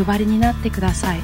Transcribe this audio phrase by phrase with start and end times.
[0.00, 1.20] お配りになってください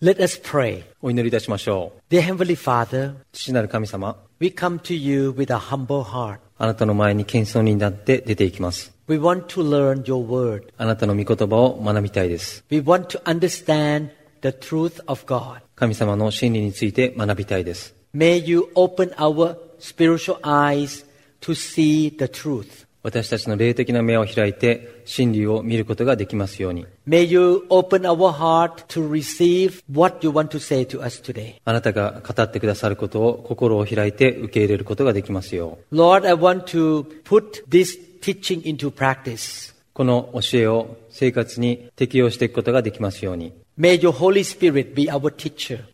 [0.00, 0.84] Let us pray.
[1.02, 2.14] お祈りいたしましょう。
[2.14, 6.38] Dear Heavenly Father, 父なる神様、we come to you with a humble heart.
[6.56, 8.94] あなたの前に謙遜になって出ていきます。
[9.08, 10.68] We want to learn your word.
[10.76, 12.64] あなたの御言葉を学びたいです。
[12.70, 14.10] We want to understand
[14.42, 15.62] the truth of God.
[15.74, 17.96] 神様の真理について学びたいです。
[18.14, 21.04] May you open our spiritual eyes
[21.40, 22.87] to see the truth.
[23.08, 26.86] 私たちの霊的な目を開いて真理を見ることができますように。
[31.64, 35.96] あなたが語ってくださることを心を開いて受け入れることができますよう。
[35.96, 43.54] Lord, want to put this teaching into ださるこの教えを生活に適用していくことができますように。
[43.78, 45.34] May your Holy Spirit be our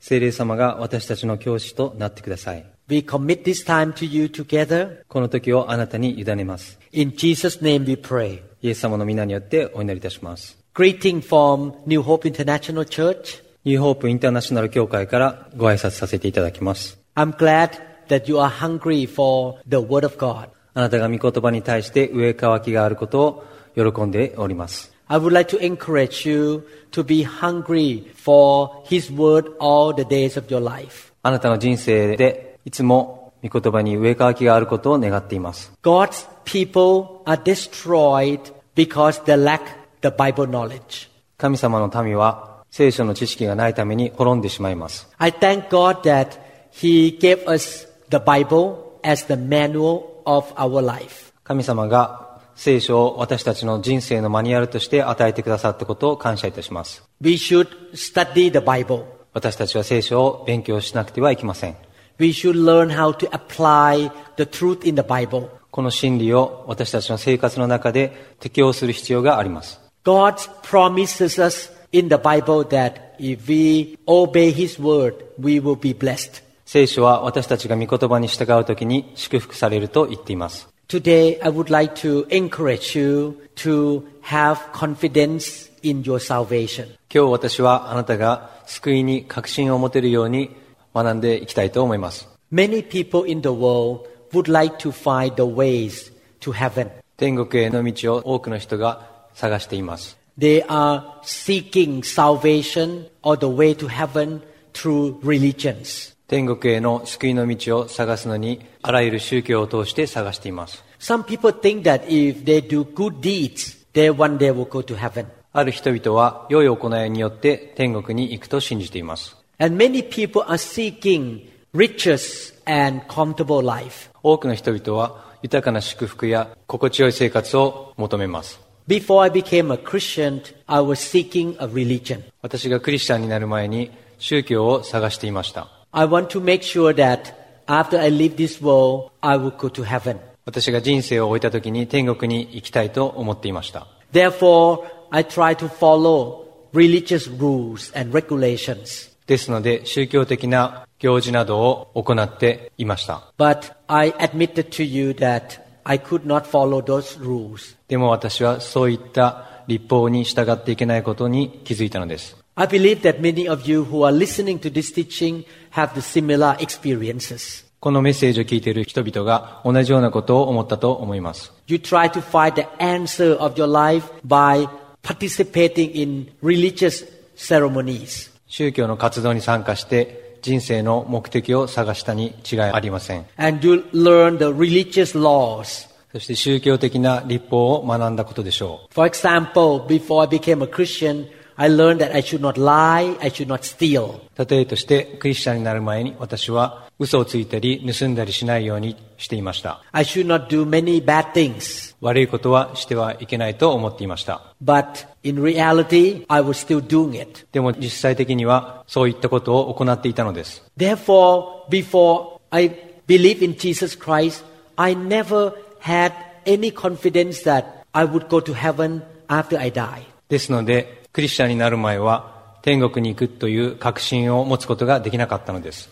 [0.00, 2.73] 聖霊様が私たちの教師となってください。
[2.86, 5.04] We commit this time to you together.
[5.08, 6.78] この時をあなたに委ねます。
[6.92, 8.42] In Jesus' name we pray.
[8.60, 10.58] イエス様の皆によってお祈りいたします。
[10.74, 13.42] Greeting from New Hope International Church.
[13.64, 16.98] ニューホープインターナショナル協会からご挨拶させていただきます。
[17.14, 17.70] I'm glad
[18.08, 20.50] that you are hungry for the Word of God.
[20.74, 24.92] あなたが御言葉に対して上乾きがあることを喜んでおります。
[25.06, 30.48] I would like to encourage you to be hungry for His Word all the days of
[30.48, 31.14] your life.
[31.22, 35.72] あなたの人生でいつも御言葉に上乾きがあることを願っています。
[35.82, 38.40] God's people are destroyed
[38.74, 39.60] because they lack
[40.00, 41.08] the Bible knowledge.
[41.36, 45.08] 神様の民は聖書の知識がないために滅んでしまいます。
[45.18, 46.38] I thank God that
[46.72, 51.32] He gave us the Bible as the manual of our life.
[51.44, 57.04] 神様が聖書を私たちの人生のマニュアルとして与えてくださったことを感謝いたします。
[57.20, 59.04] We should study the Bible.
[59.34, 61.76] 私たちは聖書を勉強しなくてはいけません。
[62.18, 65.48] We should learn how to apply the truth in the Bible.
[65.70, 69.80] この真理を私たちの生活の中で適用する必要があります。
[70.04, 76.44] God promises us in the Bible that if we obey His word, we will be blessed.
[76.64, 80.68] 聖書は私たちが御言葉に従うときに祝福されると言っています。
[80.86, 86.86] Today, I would like to encourage you to have confidence in your salvation.
[87.12, 90.50] 今日私はあなたが救いに確信を持てるように
[90.94, 92.28] 学んでいきたいと思います。
[92.52, 96.90] Many people in the world would like to find the ways to heaven.
[97.16, 100.16] 天国への道を多くの人が探しています。
[100.38, 106.14] They are seeking salvation or the way to heaven through religions.
[106.26, 110.84] 天国への救いの道を探すのにあらゆる宗教を通して探しています。
[110.98, 115.26] Some people think that if they do good deeds, they one day will go to heaven.
[115.52, 119.43] ある人々は良い行いによって天国に行くと信じています。
[119.63, 124.09] And many people are seeking riches and comfortable life.
[124.23, 128.59] 多くの人々は豊かな祝福や心地よい生活を求めます。
[128.87, 132.23] Before I became a Christian, I was seeking a religion.
[132.41, 135.69] 私がクリスチャンになる前に宗教を探していました。
[135.91, 137.33] I want to make sure that
[137.67, 140.17] after I leave this world, I will go to heaven.
[140.45, 143.87] 私が人生を終えた時に天国に行きたいと思っていました。
[144.11, 149.09] Therefore, I try to follow religious rules and regulations.
[149.26, 153.32] ですので宗教的な行事などを行っていました。
[153.38, 157.76] But I admitted to you that I could not follow those rules.
[157.88, 162.36] でも私はそういった立法に従っていけないことに気づいたのです。
[162.56, 167.64] I believe that many of you who are listening to this teaching have the similar experiences.
[167.80, 171.52] このメッセージを聞いている人々が同じようなことを思ったと思います。
[171.66, 174.66] You try to find the answer of your life by
[175.02, 177.06] participating in religious
[177.36, 178.33] ceremonies.
[178.56, 183.26] 宗教の活動に参加して人生の目的を探したに違いありません。
[183.36, 185.88] And you learn the religious laws.
[186.12, 188.94] そして宗教的な立法を学んだことでしょう。
[188.94, 193.46] For example, before I became a Christian, I learned that I should not lie, I should
[193.46, 194.20] not steal.
[194.36, 199.82] 例えとしてクリスチャンになる前に私は嘘をついたり盗んだりしないようにしていました。
[199.92, 201.94] I should not do many bad things.
[202.00, 204.42] 悪いことはしてはいけないと思っていました。
[204.62, 207.46] But in reality, I was still doing it.
[207.52, 210.62] でも実際的にはそういったことを行っていたのです。
[210.76, 212.70] Therefore, before I
[213.06, 214.44] believed in Jesus Christ,
[214.76, 216.12] I never had
[216.46, 220.02] any confidence that I would go to heaven after I die.
[220.28, 225.88] ですので、クリスチャンになる前は天国に行くという確信を持つことができなかったのです。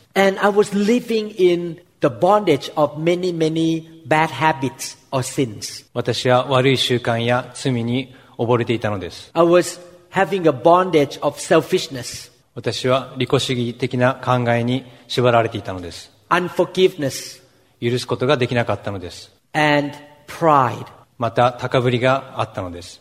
[5.94, 9.30] 私は悪い習慣や罪に溺れていたのです。
[12.56, 16.10] 私は利己主義的な考えに縛られていたのです。
[17.80, 19.30] 許すことができなかったのです。
[21.16, 23.00] また高ぶりがあったのです。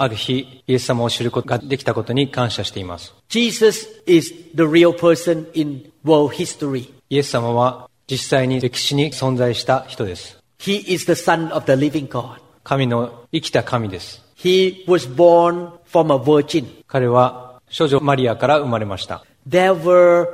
[0.00, 3.14] ある日イエス様を知ることができたことに感謝しています。
[3.28, 6.92] Jesus is the real person in world history.
[7.10, 10.38] イエス様は実際に歴史に存在した人です。
[10.60, 12.40] He is the Son of the living God.
[12.62, 14.22] 神の生きた神です。
[14.36, 16.84] He was born from a virgin.
[16.86, 19.24] 彼は少女マリアから生まれました。
[19.48, 20.28] There were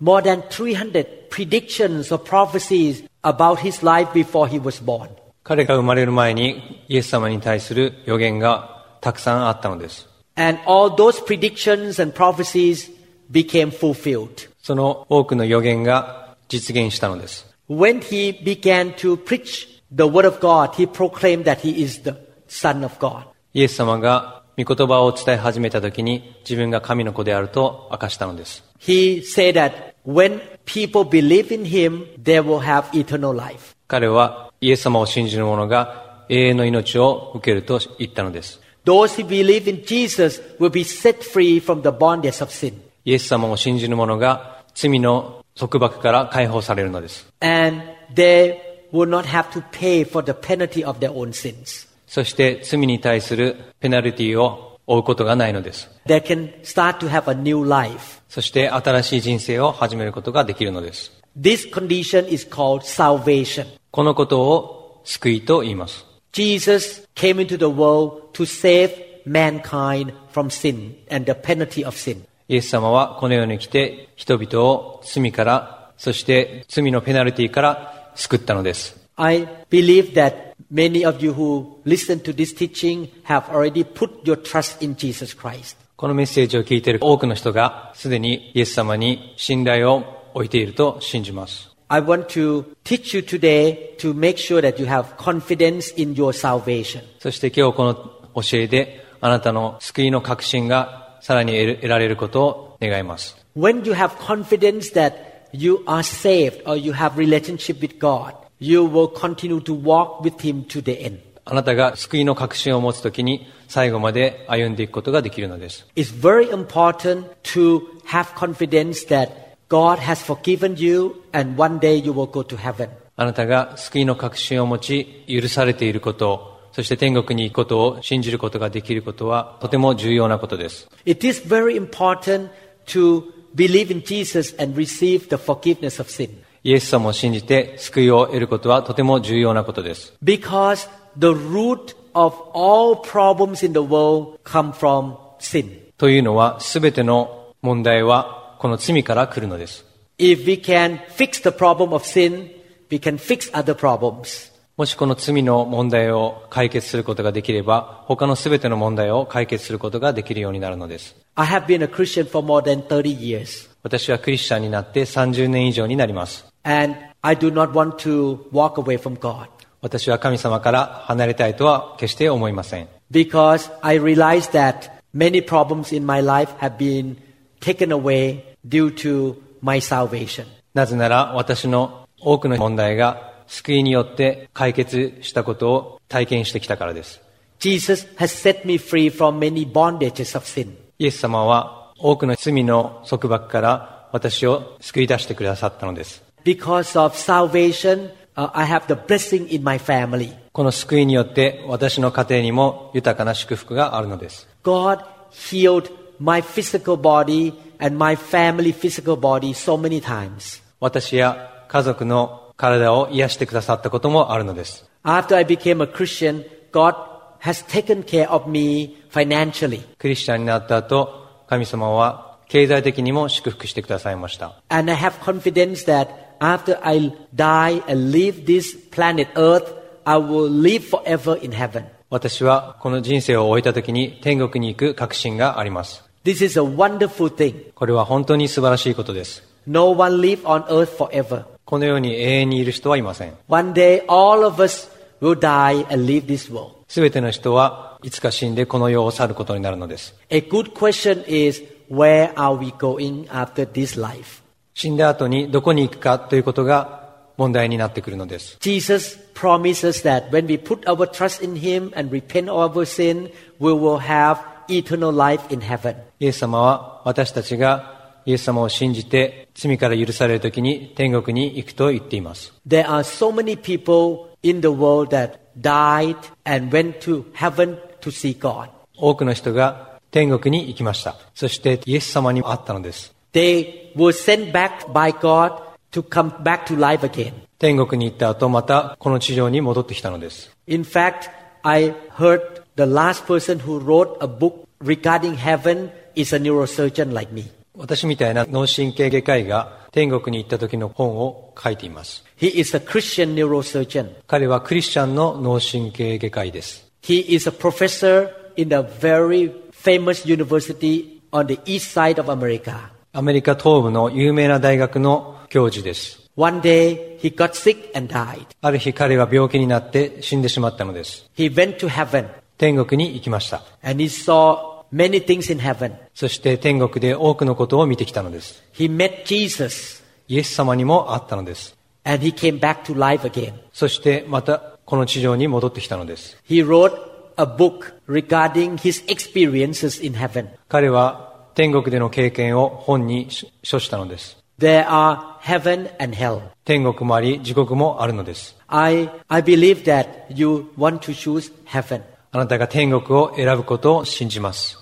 [0.00, 5.08] more than 300 predictions or prophecies about his life before he was born.
[5.42, 10.08] 彼が生まれる前にイエス様に対する予言がたくさんあったのです。
[10.36, 12.90] And all those predictions and prophecies
[13.30, 14.48] became fulfilled.
[14.62, 17.46] その多くの予言が実現したのです。
[17.68, 22.14] When he began to preach the word of God, he proclaimed that he is the
[22.48, 23.24] Son of God.
[23.54, 28.64] イエス様が御言葉を伝え始めた時に自分が神の子であると明かしたのです。
[28.78, 33.76] He said that when people believe in him, they will have eternal life.
[33.86, 38.60] 彼はイエス様を信じる者が永遠の命を受けると言ったのです。
[38.84, 42.74] Those who believe in Jesus will be set free from the bondage of sin.
[43.04, 47.26] イエス様を信じる者が罪の束縛から解放されるのです。
[47.40, 47.82] And
[48.14, 48.56] they
[48.92, 51.88] will not have to pay for the penalty of their own sins.
[52.06, 55.90] そして罪に対するペナルティを負うことがないのです。
[56.06, 58.22] They can start to have a new life.
[58.28, 61.12] そして新しい人生を始めることができるのです。
[61.38, 63.66] This condition is called salvation.
[63.90, 66.07] このことを救いと言います。
[66.32, 68.92] Jesus came into the world to save
[69.24, 72.24] mankind from sin and the penalty of sin.
[72.48, 78.96] イエス様はこの世に来て人々を罪から、そして罪のペナルティから救ったのです。
[79.16, 84.84] I believe that many of you who listen to this teaching have already put your trust
[84.84, 85.76] in Jesus Christ.
[85.96, 91.67] このメッセージを聞いている多くの人がすでにイエス様に信頼を置いていると信じます。
[91.89, 97.03] I want to teach you today to make sure that you have confidence in your salvation.
[97.19, 97.95] そして今日この
[98.41, 103.37] 教えであなたの救いの確信がさらに得る得られることを願います。
[103.55, 105.13] When you have confidence that
[105.51, 110.41] you are saved or you have relationship with God, you will continue to walk with
[110.41, 111.19] Him to the end.
[111.45, 115.85] あなたが救いの確信を持つときに最後まで歩んでいくことができるのです。
[115.95, 119.29] It's very important to have confidence that
[119.69, 122.89] God has forgiven you and one day you will go to heaven.
[123.15, 130.89] あなたが救いの確信を持ち、許されていること、そして天国に行くことを信じることができることはとても重要なことです。
[131.05, 132.49] It is very important
[132.87, 133.23] to
[133.55, 136.31] believe in Jesus and receive the forgiveness of sin.
[136.63, 140.13] イエス様を信じて救いを得ることはとても重要なことです。
[140.23, 145.91] Because the root of all problems in the world come from sin.
[145.97, 149.84] というのは、すべての問題は この罪から来るのです。
[150.18, 152.50] If we can fix the problem of sin,
[152.90, 154.52] we can fix other problems.
[154.76, 161.16] もしこの罪の問題を解決することができれば、他のすべての問題を解決することができるようになるのです。
[161.34, 163.68] I have been a Christian for more than 30 years.
[163.82, 166.44] 私はクリスチャンになって30年以上になります。
[166.64, 169.48] And I do not want to walk away from God.
[169.80, 172.88] 私は神様から離れたいとは決して思いません。
[173.10, 177.16] Because I realize that many problems in my life have been
[177.60, 180.46] taken away due to my salvation.
[180.74, 187.20] なぜなら私の多くの問題が救いによって解決したことを体験してきたからです。
[187.58, 190.76] Jesus has set me free from many bondages of sin.
[190.98, 196.22] イエス様は多くの罪の束縛から私を救い出してくださったのです。
[196.44, 200.32] Because of salvation, uh, I have the blessing in my family.
[200.52, 204.48] この救いによって私の家庭にも豊かな祝福があるのです。
[204.62, 210.62] God healed my physical body and my family physical body so many times.
[210.80, 214.88] 私や家族の体を癒してくださったこともあるのです。
[215.04, 216.94] After I became a Christian, God
[217.40, 219.82] has taken care of me financially.
[219.98, 224.60] クリスチャンになった後、神様は経済的にも祝福してくださいました。
[224.68, 226.08] And I have confidence that
[226.40, 231.84] after I die and leave this planet Earth, I will live forever in heaven.
[232.10, 236.07] 私はこの人生を終えた時に天国に行く確信があります。
[236.27, 237.71] This is a wonderful thing.
[237.75, 239.43] これは本当に素晴らしいことです。
[239.67, 241.45] No one live on earth forever.
[241.65, 243.33] この世に永遠にいる人はいません。
[243.47, 244.89] One day, all of us
[245.21, 246.71] will die and leave this world.
[246.87, 250.15] すべての人はいつか死んでこの世を去ることになるのです。
[250.29, 254.43] A good question is, where are we going after this life?
[254.73, 257.03] 死んだ後にどこに行くかということが
[257.37, 258.57] 問題になってくるのです。
[258.59, 263.31] Jesus promises that when we put our trust in Him and repent of our sin,
[263.59, 265.96] we will have eternal life in heaven.
[266.20, 272.52] イエス様は私たちがイエス様を信じて罪から許される時に天国に行くと言っています。
[272.66, 278.38] There are so many people in the world that died and went to heaven to see
[278.38, 278.68] God.
[278.96, 281.16] 多くの人が天国に行きました。
[281.34, 283.14] そしてイエス様に会ったのです。
[283.32, 287.32] They were sent back by God to come back to life again.
[287.58, 290.54] 天国に行った後またこの地上に戻ってきたのです。
[290.66, 291.30] In fact,
[291.62, 297.31] I heard the last person who wrote a book regarding heaven is a neurosurgeon like
[297.33, 297.51] me.
[297.75, 302.23] 私みたいな脳神経外科医が天国に行った時の本を書いています。
[302.37, 304.11] He is a Christian neurosurgeon.
[304.27, 306.85] 彼はクリスチャンの脳神経外科医です。
[307.01, 312.91] He is a professor in a very famous university on the east side of America.
[313.11, 316.23] アメリカ東部の有名な大学の教授です。
[316.35, 318.47] One day, he got sick and died.
[318.61, 321.29] ある日彼は病気になって死んでしまったのです。
[321.35, 322.27] He went to heaven
[322.58, 323.62] 天国に行きました。
[323.82, 325.94] and he saw many things in heaven.
[326.12, 328.62] そして天国で多くのことを見てきたのです。
[328.74, 331.76] He met Jesus イエス様にも会ったのです。
[332.04, 333.54] and he came back to life again.
[333.72, 336.36] そしてまたこの地上に戻ってきたのです。
[336.48, 336.92] He wrote
[337.36, 340.48] a book regarding his experiences in heaven.
[340.68, 343.28] 彼は天国での経験を本に
[343.62, 344.38] 書したのです。
[344.58, 346.40] There are heaven and hell.
[346.64, 348.56] 天国もあり、地獄もあるのです。
[348.66, 352.02] I, I believe that you want to choose heaven.
[352.31, 354.79] あなたが天国を選ぶことを信じます。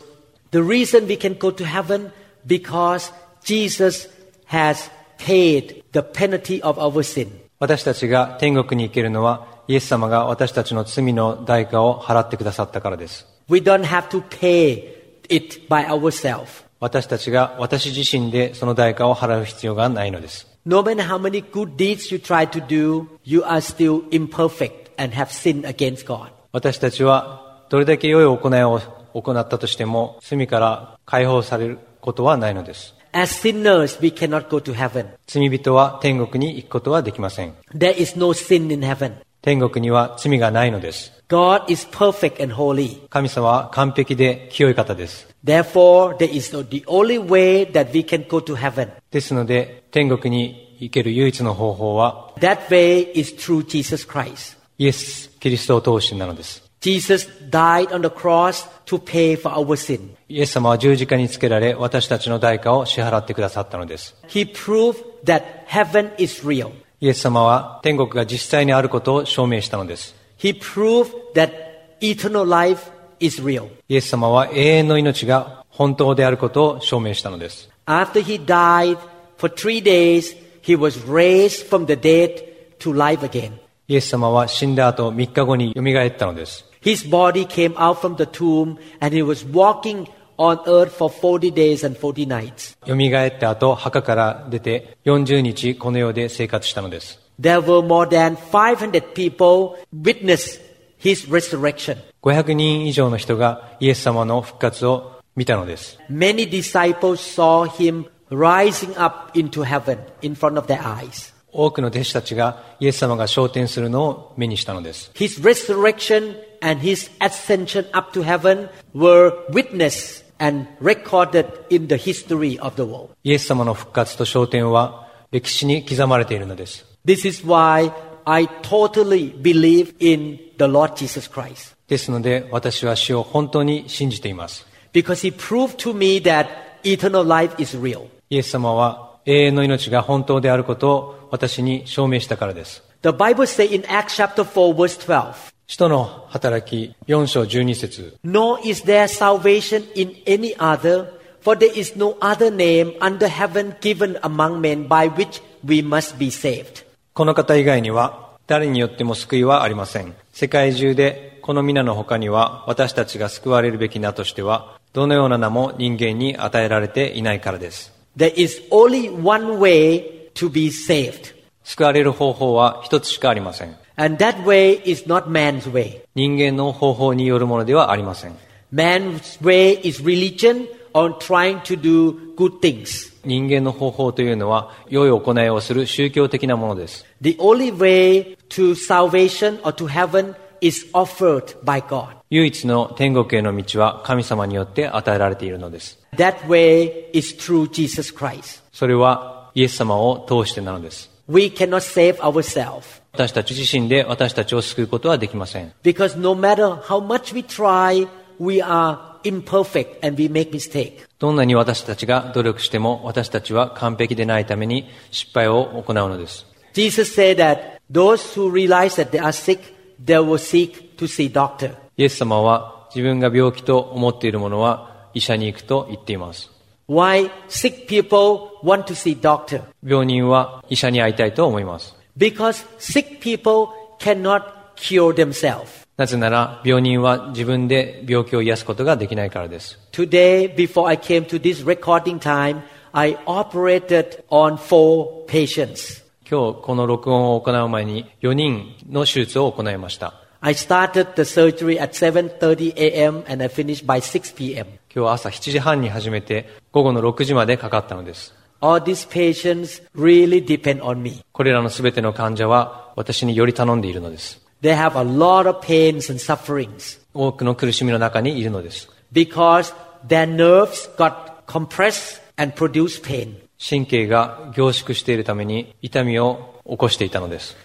[0.51, 2.11] The reason we can go to heaven
[2.45, 3.11] because
[3.43, 4.09] Jesus
[4.47, 7.29] has paid the penalty of our sin.
[7.59, 13.27] 私たちが天国に行けるのは、イエス様が私たちの罪の代価を払ってくださったからです。
[13.47, 14.95] We don't have to pay
[15.29, 16.65] it by ourselves.
[16.79, 20.47] 私たちが私自身でその代価を払う必要がないのです。
[20.65, 25.15] No matter how many good deeds you try to do, you are still imperfect and
[25.15, 26.31] have sinned against God.
[26.52, 28.80] 私たちはどれだけ良い行いを
[29.14, 32.94] 行ったとしても罪から解放されることはないのです。
[33.12, 35.08] As sinners, we cannot go to heaven.
[35.26, 37.54] 罪人は天国に行くことはできません。
[37.74, 39.14] There is no sin in heaven.
[39.40, 41.12] 天国には罪がないのです。
[41.28, 43.08] God is perfect and holy.
[43.08, 45.28] 神様は完璧で清い方です。
[45.44, 48.90] Therefore, there is no, the only way that we can go to heaven.
[49.10, 54.55] ですので、天国に行ける唯一の方法は、That way is through Jesus Christ.
[54.78, 56.62] イエス・キリストを通してなのです。
[56.80, 60.10] Jesus died on the cross to pay for our sin.
[60.28, 64.14] イエス様は十字架につけられ、私たちの代価を支払ってくださったのです。
[64.28, 66.70] He proved that heaven is real.
[67.00, 70.14] イエス様は天国が実際にあることを証明したのです。
[70.38, 71.52] He proved that
[72.00, 72.90] eternal life
[73.20, 73.68] is real.
[73.88, 77.68] イエス様は永遠の命が本当であることを証明したのです。
[77.86, 78.98] After he died
[79.38, 82.44] for three days, he was raised from the dead
[82.78, 83.65] to life again.
[83.88, 86.64] イエス様は死んだ後3日後に蘇ったのです。
[86.82, 91.86] His body came out from the tomb and he was walking on earth for 40 days
[91.86, 92.76] and 40 nights.
[92.84, 97.20] 蘇った後墓から出て40日この世で生活したのです。
[97.40, 100.60] There were more than 500 people witness
[100.98, 101.98] his resurrection.
[102.22, 105.98] 500人以上の人がイエス様の復活を見たのです。
[106.10, 111.35] Many disciples saw him rising up into heaven in front of their eyes.
[111.64, 115.10] 多くの弟子たちがイエス様が昇天するのを目にしたのです。
[115.14, 122.76] His resurrection and his ascension up to heaven were witnessed and recorded in the history of
[122.76, 123.10] the world.
[123.24, 126.84] イエス様の復活と昇天は歴史に刻まれているのです。
[127.04, 127.92] This is why
[128.24, 131.76] I totally believe in the Lord Jesus Christ.
[131.88, 134.66] ですので私は死を本当に信じています。
[134.92, 136.48] Because he proved to me that
[136.82, 138.08] eternal life is real.
[138.28, 142.84] イエス様は永遠の命が本当であることを私に証明したからです。
[143.02, 150.56] The Bible says in Acts chapter 4 verse 12, 使徒の働き4章12節 Nor is there salvation in any
[150.58, 151.08] other,
[151.42, 156.16] for there is no other name under heaven given among men by which we must
[156.18, 156.86] be saved.
[157.12, 160.14] この方以外には誰によっても救いはありません。
[160.32, 167.95] 世界中でこの皆の他には私たちが救われるべき名としてはどのような名も人間に与えられていないからです。
[168.17, 171.33] There is only one way to be saved.
[171.63, 173.75] 救われる方法は一つしかありません。
[173.95, 176.01] And that way is not man's way.
[176.15, 178.35] 人間の方法によるものではありません。
[178.73, 183.11] Man's way is religion on trying to do good things.
[183.23, 187.05] 人間の方法というのは、良い行いをする宗教的なものです。
[187.21, 192.16] The only way to salvation or to heaven is offered by God.
[192.30, 195.98] 唯一の天国への道は神様によって与えられているのです。
[196.16, 198.62] That way is through Jesus Christ.
[198.72, 201.10] それはイエス様を通してなのです。
[201.28, 205.72] We cannot save ourselves 私たち自身で私たちを救うことはできません。
[205.82, 208.06] because no matter how much we try,
[208.38, 211.06] we are imperfect and we make mistake.
[211.18, 216.46] どんなに私たちが努力しても私たちは完璧でないために失敗を行うのです。
[216.74, 219.60] Jesus said that those who realize that they are sick,
[220.04, 221.74] they will seek to see doctor.
[221.96, 226.50] イエス様は自分が病気と思っているものは医者に行くと言っています。
[226.88, 229.62] Why sick people want to see doctor?
[229.82, 231.96] 病人は医者に会いたいと思います。
[232.16, 234.42] Because sick people cannot
[234.76, 235.86] cure themselves.
[235.96, 239.78] なぜなら病人は自分で病気を癒すことができないからです。
[239.92, 242.62] Today, before I came to this recording time,
[242.92, 246.05] I operated on four patients.
[246.28, 250.14] 今日この録音を行う前に4人の手術を行いました。
[250.40, 253.22] I started the surgery at 7:30 a.m.
[253.28, 254.66] and I finished by 6 p.m.
[254.66, 258.34] 今日は朝7時半に始めて午後の6時までかかったのです。
[258.60, 261.24] All these patients really depend on me.
[261.30, 264.44] これらのすべての患者は私により頼んでいるのです。
[264.62, 268.90] They have a lot of pains and sufferings 多くの苦しみの中にいるのです。
[269.12, 269.72] because
[270.04, 273.45] their nerves got compressed and produced pain.
[273.58, 277.56] 神経が凝縮しているために痛みを起こしていたのです。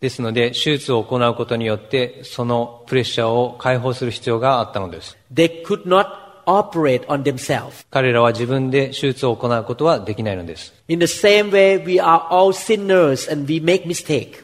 [0.00, 5.16] ですので、手術を行うことによって、そのプレッシャーを解放する必要があったのです。
[7.90, 10.74] 彼らは自分で手術を行うことはできないのです。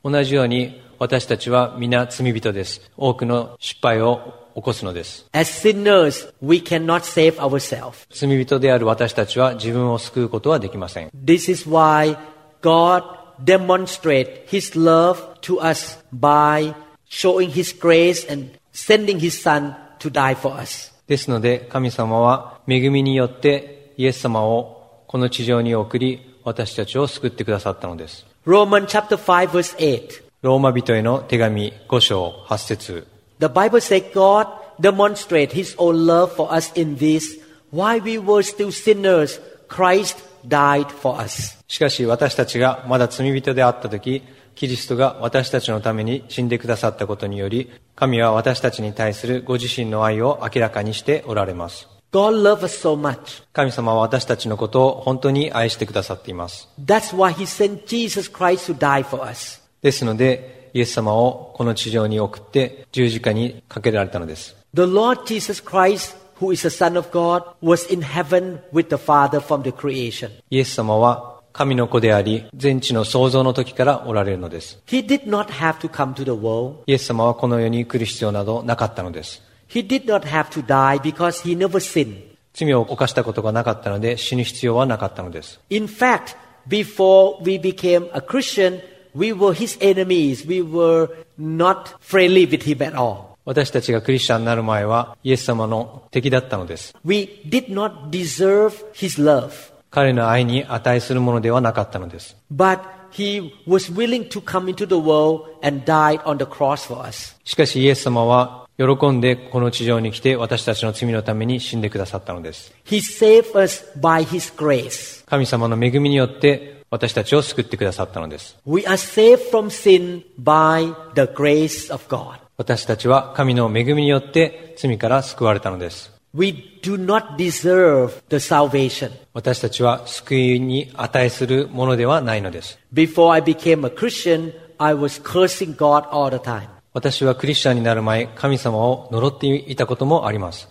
[0.02, 2.90] 同じように、私たちは皆罪人です。
[2.96, 5.26] 多くの失敗を起こすのです。
[5.32, 8.06] As sinners, we cannot save ourselves.
[8.10, 11.10] 罪人である私たちは自分を救うことはできません。
[11.10, 12.16] This is why
[12.62, 13.02] God
[13.42, 16.74] demonstrates His love to us by
[17.08, 20.92] showing His grace and sending His Son to die for us.
[21.08, 28.26] ですので、神様は恵みによってイエス様をこの地上に送り、私たちを救ってくださったのです。
[28.46, 30.22] Romans chapter 5 verse 8.
[30.42, 33.13] ローマ人への手紙5章8節
[33.44, 34.46] The Bible says God
[34.80, 37.38] demonstrated His own love for us in this.
[37.70, 40.16] While we were still sinners, Christ
[40.48, 41.58] died for us.
[41.68, 44.22] しかし私たちがまだ罪人であった時、
[44.54, 51.86] キリストが私たちのために死んでくださったことにより、神は私たちに対するご自身の愛を明らかにしておられます。
[52.12, 53.44] God loved us so much.
[53.52, 56.70] 神様は私たちのことを本当に愛してくださっています。
[56.82, 59.60] That's why He sent Jesus Christ to die for us.
[59.82, 64.56] ですので、イエス様をこの地上に送って十字架にかけられたのです。
[64.74, 69.38] The Lord Jesus Christ, who is the Son of God, was in heaven with the Father
[69.38, 70.32] from the creation.
[70.50, 74.82] イエス様は神の子であり、全地の創造の時からおられるのです。
[74.88, 76.82] He did not have to come to the world.
[76.86, 79.40] イエス様はこの世に来る必要などなかったのです。
[79.68, 82.34] He did not have to die because he never sinned.
[82.52, 85.60] 罪を犯したことがなかったので死ぬ必要はなかったのです。
[85.70, 86.36] In fact,
[86.68, 88.80] before we became a Christian,
[89.13, 90.45] we were his enemies.
[90.45, 93.29] We were not friendly with him at all.
[93.45, 96.93] 私たちがクリスチャンになる前はイエス様の敵だったのです。
[97.03, 99.51] We did not deserve his love.
[99.89, 102.37] 彼の愛に値するものではなかったのです。
[102.53, 102.81] But
[103.11, 107.35] he was willing to come into the world and died on the cross for us.
[107.43, 112.71] しかしイエス様は喜んでこの地上に来て私たちの罪のために死んでくださったのです。
[112.85, 115.25] He saved us by his grace.
[115.25, 118.56] 神様の恵みによって 私たちを救ってくださったのです。
[118.64, 122.38] We are saved from sin by the grace of God.
[122.56, 126.12] 私たちは神の恵みによって罪から救われたのです。
[126.32, 129.10] We do not deserve the salvation.
[129.32, 132.78] 私たちは救いに値するものではないのです。
[132.92, 136.73] Before I became a Christian, I was cursing God all the time.
[136.96, 140.68] 私はクリスチャンになる前、神様を呪っていたこともあります。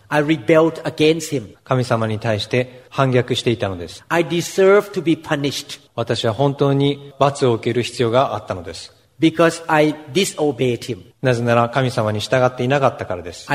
[1.65, 4.05] 神様に対して反逆していたのです。
[5.95, 8.93] 私は本当に罰を受ける必要があったのです。
[11.21, 13.45] なぜなら神様に従っていなかったからです。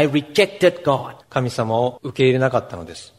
[1.30, 3.14] 神様を受け入れなかったのです。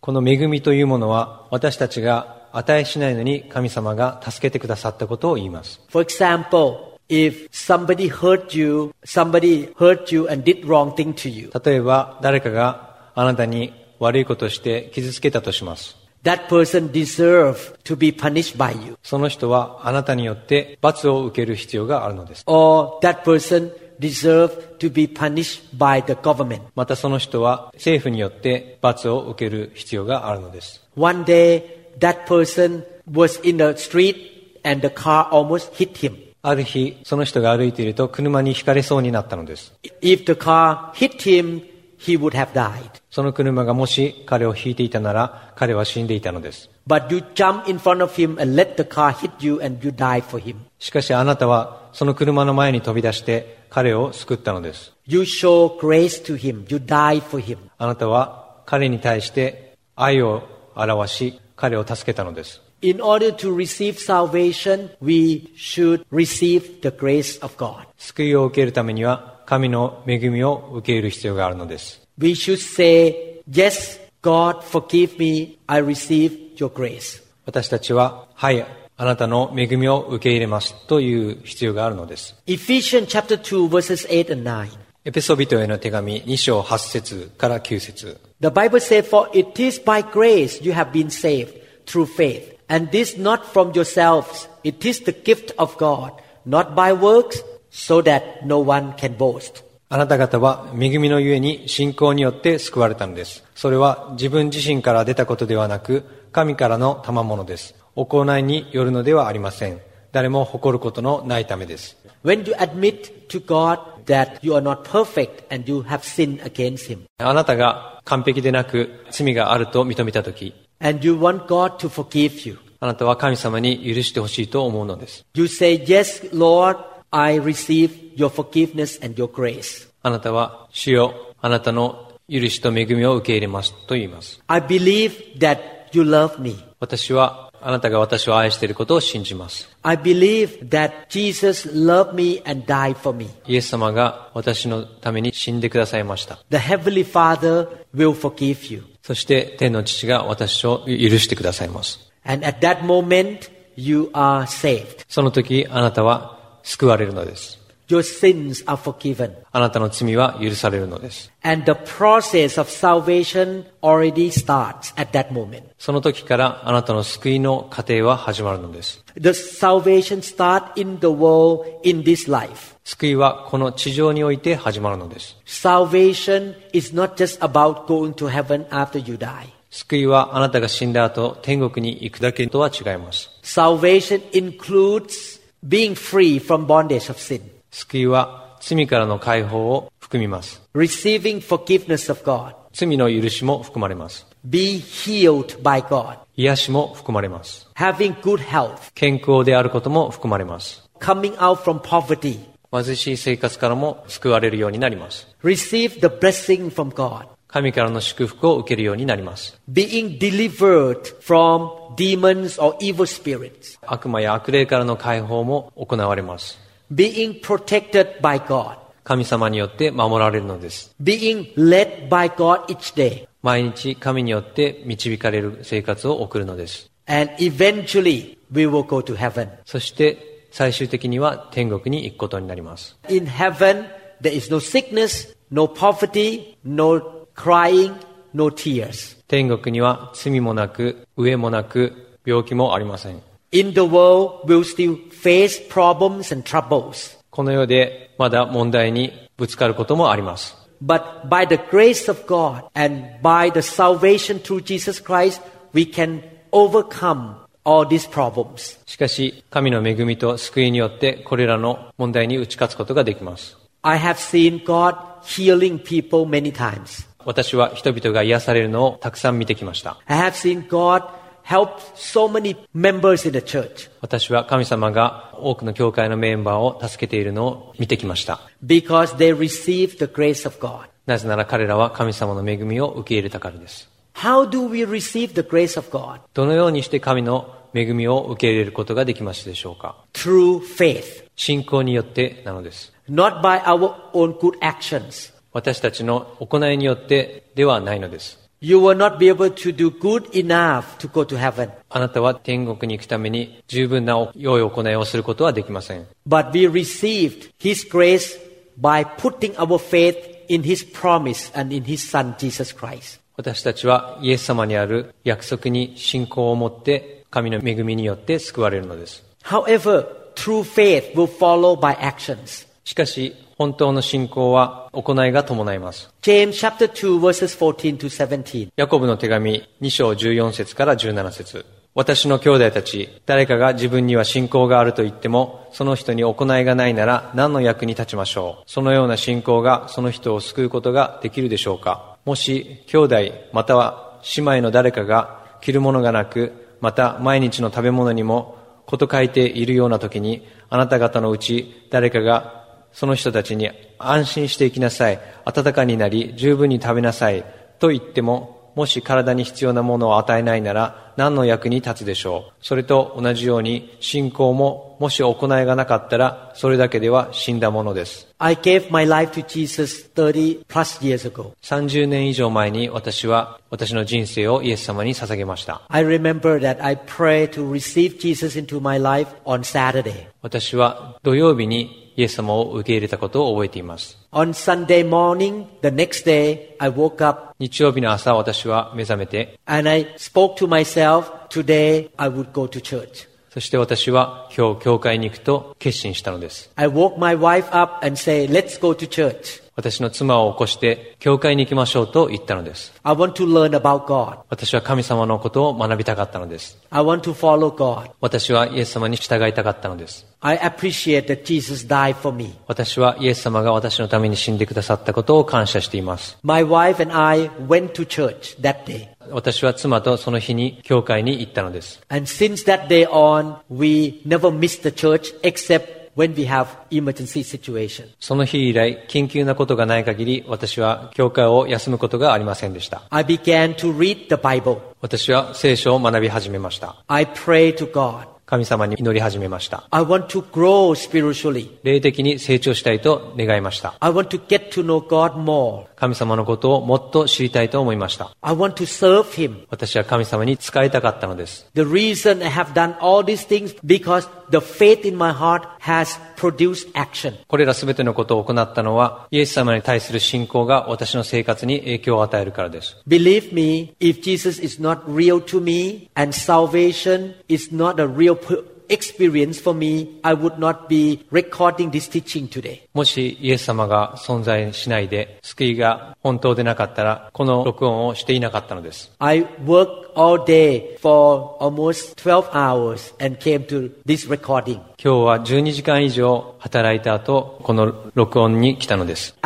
[0.00, 5.80] この恵みというものは私たちが値しないのに神様が助けてくださったことを言います。
[5.90, 15.96] For example, if somebody hurt you, somebody hurt you and did wrong thing to you, 例えば、誰かがあなたに悪いことをして傷つけたとします。
[16.26, 18.98] that person deserve to be punished by you.
[19.04, 22.42] その人はあなたによって罰を受ける必要があるのです。
[22.46, 26.62] Or that person deserve to be punished by the government.
[26.74, 30.82] またその人は政府によって罰を受ける必要があるのです。
[30.96, 36.26] One day, that person was in the street and the car almost hit him.
[36.42, 39.72] ある日、その人が歩いていると車にひかれそうになったのです。
[40.00, 41.62] If the car hit him,
[41.98, 43.02] he would have died.
[43.10, 46.70] その車がもし彼を引いていたなら、彼は死んでいたのです。
[46.86, 50.22] But you jump in front of him and let the car hit you and you die
[50.22, 50.56] for him.
[50.78, 54.92] しかしあなたはその車の前に飛び出して彼を救ったのです。
[55.06, 56.64] You show grace to him.
[56.68, 57.58] You die for him.
[57.78, 60.44] あなたは彼に対して愛を
[60.76, 62.62] 表し、彼を助けたのです。
[62.82, 67.86] In order to receive salvation, we should receive the grace of God.
[67.96, 72.02] 救いを受けるためには神の恵みを受け入れる必要があるのです。
[72.18, 75.58] We should say, Yes, God, forgive me.
[75.66, 77.22] I receive your grace.
[77.46, 78.66] 私たちは、はい、
[78.96, 82.34] あなたの恵みを受け入れますという必要があるのです。
[82.46, 84.85] Ephesians chapter 2, verses 8 and 9.
[85.06, 91.54] エペソビトへの手紙2章8節から9節 The Bible says, For it is by grace you have been saved
[91.86, 92.58] through faith.
[92.68, 94.48] And this not from yourselves.
[94.64, 96.10] It is the gift of God,
[96.44, 99.62] not by works, so that no one can boast.
[99.90, 103.44] あなた方は恵みのゆえに信仰によって救われたのです。
[103.54, 107.76] それは自分自身から出たことではなく、神からの賜物です。
[107.94, 109.80] 行いによるのではありません。
[110.10, 111.96] 誰も誇ることのないためです。
[112.24, 117.06] When you admit to God that you are not perfect and you have sinned against Him,
[117.18, 125.24] あなたが完璧でなく罪があると認めたとき、and you want God to forgive you, あなたは神様に許してほしいと思うのです。
[125.34, 126.78] you say, Yes, Lord,
[127.10, 129.88] I receive your forgiveness and your grace.
[130.02, 134.40] あなたは、主よ、あなたの許しと恵みを受け入れますと言います。
[134.46, 135.58] I believe that
[135.92, 136.62] you love me.
[136.80, 139.68] 私は、あなたが私を愛していることを信じます。
[139.82, 143.30] I believe that Jesus loved me and died for me.
[143.46, 146.38] イエス様が私のために死んでくださいました。
[146.50, 148.84] The Heavenly Father will forgive you.
[149.02, 152.00] そして天の父が私を許してくださいます。
[152.24, 155.04] And at that moment, you are saved.
[155.08, 157.55] その時あなたは救われるのです。
[157.88, 159.32] Your sins are forgiven.
[159.52, 161.32] あなたの罪は許されるのです。
[161.42, 165.62] And the process of salvation already starts at that moment.
[165.78, 169.04] その時からあなたの救いの過程は始まるのです。
[169.16, 172.76] The salvation starts in the world in this life.
[172.84, 175.36] 救いはこの地上において始まるのです。
[175.46, 179.56] Salvation is not just about going to heaven after you die.
[179.70, 183.30] 救いはあなたが死んだ後天国に行くだけとは違います。
[183.42, 187.42] Salvation includes being free from bondage of sin,
[187.78, 190.62] 救いは罪からの解放を含みます。
[190.74, 194.26] receiving forgiveness of God, 罪の許しも含まれます。
[194.46, 197.68] be healed by God, 癒しも含まれます。
[197.74, 200.88] having good health, 健康であることも含まれます。
[201.00, 202.38] coming out from poverty,
[202.72, 205.28] 貧しい生活からも救われるようになります。
[205.44, 209.60] receive the blessing from God, 神からの祝福を受けるようになります。
[209.70, 216.64] being delivered from demons or evil spirits, 悪魔や悪霊からの解放も行われます。
[216.92, 220.94] Being protected by God, 神様によって守られるのです。
[221.02, 226.90] being led by God each day, 毎日神によって導かれる生活を送るのです。
[227.06, 229.48] and eventually we will go to heaven.
[229.64, 232.96] そして最終的には天国に行くことになります。
[233.08, 233.86] In heaven,
[234.20, 237.94] there is no sickness, no poverty, no crying,
[238.34, 239.16] no tears.
[239.28, 243.20] 天国には罪もなく、飢えもなく、病気もありません。
[243.56, 247.16] In the world, we'll still face problems and troubles.
[247.30, 250.54] この世でまだ問題にぶつかることもあります。
[250.84, 255.40] But by the grace of God and by the salvation through Jesus Christ,
[255.72, 258.78] we can overcome all these problems.
[258.84, 263.56] しかし、神の恵みと救いによってこれらの問題に打ち勝つことができます。
[263.80, 267.08] I have seen God healing people many times.
[267.24, 269.96] 私は人々が癒されるのをたくさん見てきました。
[270.04, 271.04] I have seen God
[271.46, 278.40] help so many members in the church 私は神様が多くの教会のメンバーを助けているのを見てきました。
[278.64, 280.88] because they received the grace of God.
[281.06, 283.88] なぜなら彼らは神様の恵みを受け入れたからです。
[284.14, 286.20] How do we receive the grace of God?
[286.34, 292.92] どのようにして神の恵みを受け入れることができますでしょうか Through faith, 信仰によってなのです。
[293.08, 298.45] not by our own good actions, 私たちの行いによってではないのです。
[298.63, 301.71] You will not be able to do good enough to go to heaven.
[301.89, 306.05] あなたは天国に行くために十分な良い行いをすることはできません。
[306.27, 308.39] But we received His grace
[308.79, 310.15] by putting our faith
[310.47, 313.19] in His promise and in His Son, Jesus Christ.
[313.35, 319.23] 私たちはイエス様にある約束に信仰を持って神の恵みによって救われるのです。
[319.43, 322.67] However, true faith will follow by actions.
[322.83, 326.12] しかし、 本当の信仰は行いが伴います。
[326.20, 328.70] James chapter 2 verses 14 to 17.
[328.76, 331.64] ヤコブの手紙2章14節から17節
[331.94, 338.70] 私の兄弟たち、誰かが自分には信仰があると言っても、その人に行いがないなら何の役に立ちましょう。
[338.70, 342.18] そのような信仰がその人を救うことができるでしょうか。
[342.26, 343.16] もし、兄弟、
[343.54, 352.65] または姉妹の誰かが着るものがなく、また毎日の食べ物にもこと書いているような時に、あなた方のうち誰かが
[352.96, 355.20] その人たちに安心していきなさい。
[355.44, 357.44] 暖かになり、十分に食べなさい。
[357.78, 362.52] と言っても、もし体に必要なものを与えないなら何の役に立つでしょう。
[362.60, 368.28] それと同じように信仰ももし行いがなかったらそれだけでは死んだものです。
[368.38, 371.52] I gave my life to Jesus 30 plus years ago.
[371.62, 375.82] 30年以上前に私は私の人生をイエス様に捧げました。
[375.88, 380.26] I remember that I prayed to receive Jesus into my life on Saturday.
[380.42, 384.18] 私は土曜日にイエス様を受け入れたことを覚えています。
[384.32, 392.10] On Sunday morning, the next day, I woke up 日曜日の朝私は目覚めて and I spoke to myself, today
[392.16, 393.28] I would go to church.
[393.50, 396.70] そして私は今日教会に行くと決心したのです。
[396.76, 399.65] I woke my wife up and say, let's go to church.
[399.76, 402.94] 私の妻を起こして教会に行きましょうと言ったのです。
[403.02, 404.38] I want to learn about God.
[404.48, 406.78] 私は神様のことを学びたかったのです。
[406.88, 408.10] I want to follow God.
[408.22, 410.26] 私はイエス様に従いたかったのです。
[410.40, 412.54] I appreciate that Jesus died for me.
[412.66, 416.38] 私はイエス様が私のために死んでくださったことを感謝しています。
[416.42, 419.08] My wife and I went to church that day.
[419.30, 422.00] 私は妻とその日に教会に行ったのです。
[422.08, 428.08] And since that day on, we never missed the church except when we have emergency situation.
[428.18, 433.02] その日以来、緊急なことがない限り、私は教会を休むことがありませんでした。
[433.10, 434.80] I began to read the Bible.
[435.00, 436.96] 私は聖書を学び始めました。
[437.06, 438.35] I pray to God.
[438.46, 439.88] 神様に祈り始めました。
[439.90, 441.68] I want to grow spiritually.
[441.82, 443.94] 霊的に成長したいと願いました。
[443.98, 445.86] I want to get to know God more.
[445.96, 448.30] 神様のことをもっと知りたいと思いました。
[448.42, 449.66] I want to serve Him.
[449.68, 451.68] 私は神様に仕えたかったのです。
[451.74, 456.92] The reason I have done all these things because the faith in my heart has produced
[456.92, 457.34] action.
[457.48, 462.96] これらすべてのことを行ったのは、イエス様に対する信仰が私の生活に影響を与えるからです。
[463.08, 468.62] Believe me, if Jesus is not real to me and salvation is not a real per-
[468.88, 472.80] experience for me, I would not be recording this teaching today.
[472.94, 479.12] もしイエス様が存在しないで、救いが本当でなかったら、この録音をしていなかったのです。
[479.18, 484.80] I worked all day for almost 12 hours and came to this recording.
[484.98, 489.36] 今日は12時間以上働いた後この録音に来たのです。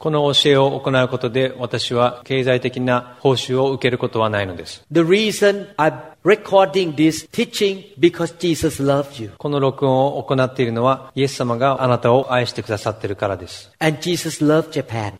[0.00, 4.84] この教えを行うことで私は経済的な報酬を受けることはないのです。
[9.38, 13.70] この録音を行っているのは、イエス様があなたを愛してくださっているからです。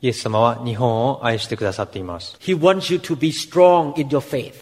[0.01, 2.37] イエス様は日本を愛してくださっています。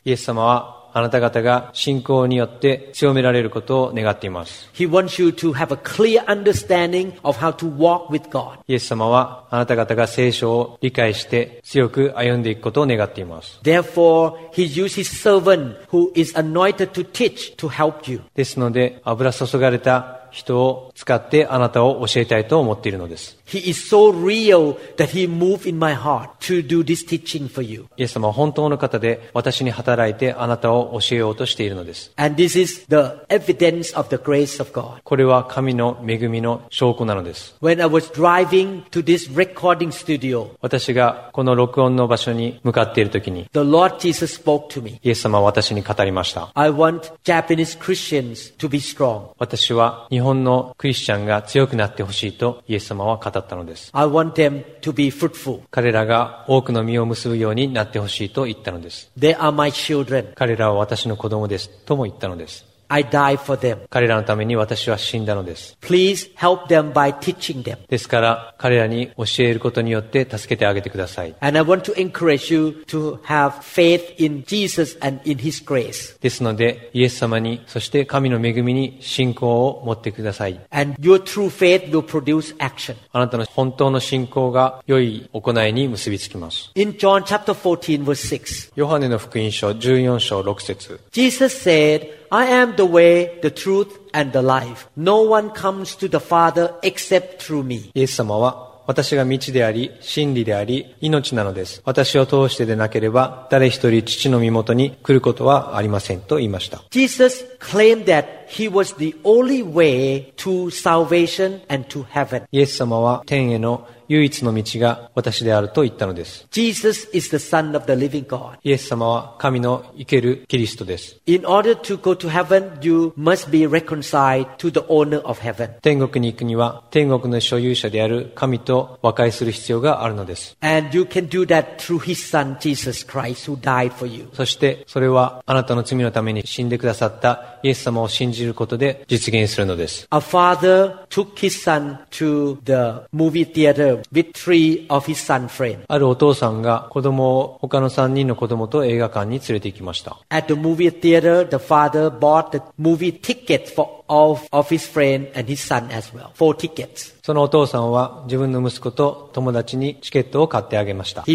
[0.05, 4.71] イエス様はあなた方が信仰によって強められることを願っています。
[4.75, 8.59] He wants you to have a clear understanding of how to walk with God.
[8.69, 13.61] イエス様はあなた方が聖書を理解して強く歩んでいくことを願っています。
[13.63, 18.23] Therefore, He used His servant who is anointed to teach to help you.
[18.35, 23.37] ですので油注がれた人を使ってあなたを教えたいと思っているのです。
[23.45, 27.87] He is so real that He moved in my heart to do this teaching for you.
[27.97, 32.13] イエス様は本当の方で私に働いてあなたを教えようとしているのです。
[32.17, 35.01] And this is the evidence of the grace of God.
[35.03, 37.57] これは神の恵みの証拠なのです。
[37.61, 45.01] When I was driving to this recording studio, 私がこの録音の場所に向かっている時に the Lord Jesus spoke to me.
[45.03, 46.53] イエス様は私に語りました。
[46.55, 49.33] I want Japanese Christians to be strong.
[49.39, 53.91] 私は日本のクリスチャンが強くなってほしいとイエス様は語ったのです。
[53.93, 55.61] I want them to be fruitful.
[55.71, 59.11] 彼らが多くの実を結ぶようになってほしいと言ったのです。
[59.19, 60.35] They are my children.
[60.35, 62.72] 彼らは私の子供ですとも言ったのです。
[62.93, 63.79] I died for them.
[63.89, 65.79] 彼らのために私は死んだのです。
[65.81, 67.79] Please help them by teaching them.
[67.89, 71.35] ですから、彼らに教えることによって助けてあげてください。
[71.41, 76.21] And I want to encourage you to have faith in Jesus and in His grace.
[76.21, 80.61] ですので、イエス様に、そして神の恵みに信仰を持ってください。
[80.71, 82.97] And your true faith will produce action.
[83.11, 86.71] あなたの本当の信仰が良い行いに結びつきます。
[86.75, 94.33] In John chapter 14 verse 6, ヨハネの福音書14章6節 Jesus said, I am the way, the truth, and
[94.33, 94.89] the life.
[94.97, 97.91] No one comes to the Father except through me.
[97.93, 101.83] イエス様は、私が道であり、真理であり、命なのです。
[101.85, 106.83] 私を通してでなければ、誰一人父の身元に来ることはありませんと言いました。
[106.91, 112.45] Jesus claimed that he was the only way to salvation and to heaven.
[112.53, 116.47] イエス様は天への唯一の道が私であると言ったのです。
[116.51, 118.59] Jesus is the Son of the living God.
[118.63, 121.19] イエス様は神の生けるキリストです。
[121.27, 125.81] In order to go to heaven, you must be reconciled to the owner of heaven.
[125.81, 130.59] 天国に行くには、天国の所有者である神と和解する必要があるのです。
[130.61, 134.29] And you can do that through his Son, Jesus Christ, who died for you.
[134.35, 140.07] そして、それはあなたの罪のために死んでくださったイエス様を信じることで実現するのです。
[140.11, 145.85] A father took his son to the movie theater with three of his son friends.
[145.89, 150.19] あるお父さんが子供を他の3人の子供と映画館に連れて行きました。
[150.31, 155.51] At the movie theater, the father bought the movie tickets for all of his friends and
[155.51, 156.31] his son as well.
[156.35, 157.15] Four tickets.
[157.23, 161.23] そのお父さんは自分の息子と友達にチケットを買ってあげました。
[161.25, 161.31] そ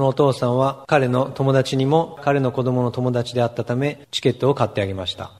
[0.00, 5.30] のお父さんは彼の友達にも彼の子供の友達であったためチケットを買ってあげました。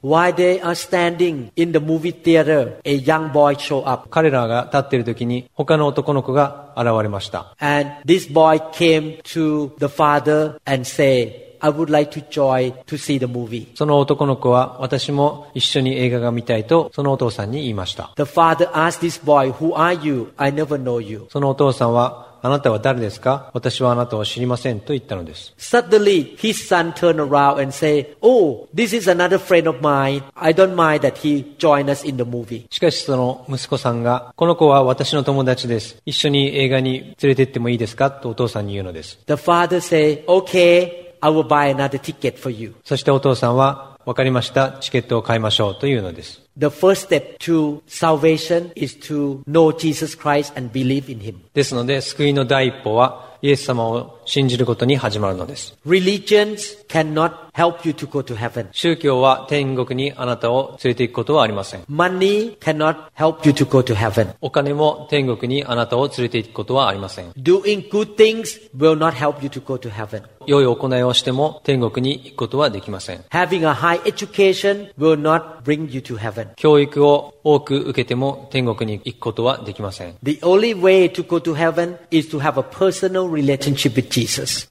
[4.11, 7.57] 彼らが立っている時に他の男の子が現れました。
[7.59, 13.19] And this boy came to the father and said, I would like to join to see
[13.19, 13.69] the movie.
[13.75, 18.13] その男の子は私も一緒に映画が見たいとそのお父さんに言いました。
[18.17, 20.33] The father asked this boy, Who are you?
[20.37, 21.27] I never know you.
[21.31, 25.55] そのお父さんはあなたは誰ですか私はあなたを知りませんと言ったのです。
[25.59, 30.23] Suddenly, his son turned around and said, Oh, this is another friend of mine.
[30.35, 32.67] I don't mind that he joined us in the movie.
[32.71, 36.01] しかしその息子さんが、この子は私の友達です。
[36.07, 39.19] 一緒に映画に連れて行ってもいいですかとお父さんに言うのです。
[39.27, 42.75] The father said, Okay, I will buy another ticket for you.
[42.85, 46.43] そしてお父さんは、わかりました、チケットを買いましょうというのです。
[46.57, 51.37] The first step to salvation is to know Jesus Christ and believe in him.
[51.55, 55.75] ですので、救いの第一歩は、イエス様を信じることに始まるのです。
[55.87, 58.69] Religions cannot help you to go to heaven.
[58.73, 61.81] 宗教は天国にあなたを連れて行くことはありません。
[61.85, 64.35] Money cannot help you to go to heaven.
[64.43, 67.31] お金も天国にあなたを連れて行くことはありません。
[67.33, 70.23] Doing good things will not help you to go to heaven.
[70.47, 73.25] 良い行いをしても天国に行くことはできません。
[73.31, 76.49] Having a high education will not bring you to heaven.
[76.57, 80.17] 教育を多く受けても天国に行くことはできません。
[80.23, 84.18] The only way to go to heaven is to have a personal relationship with Jesus.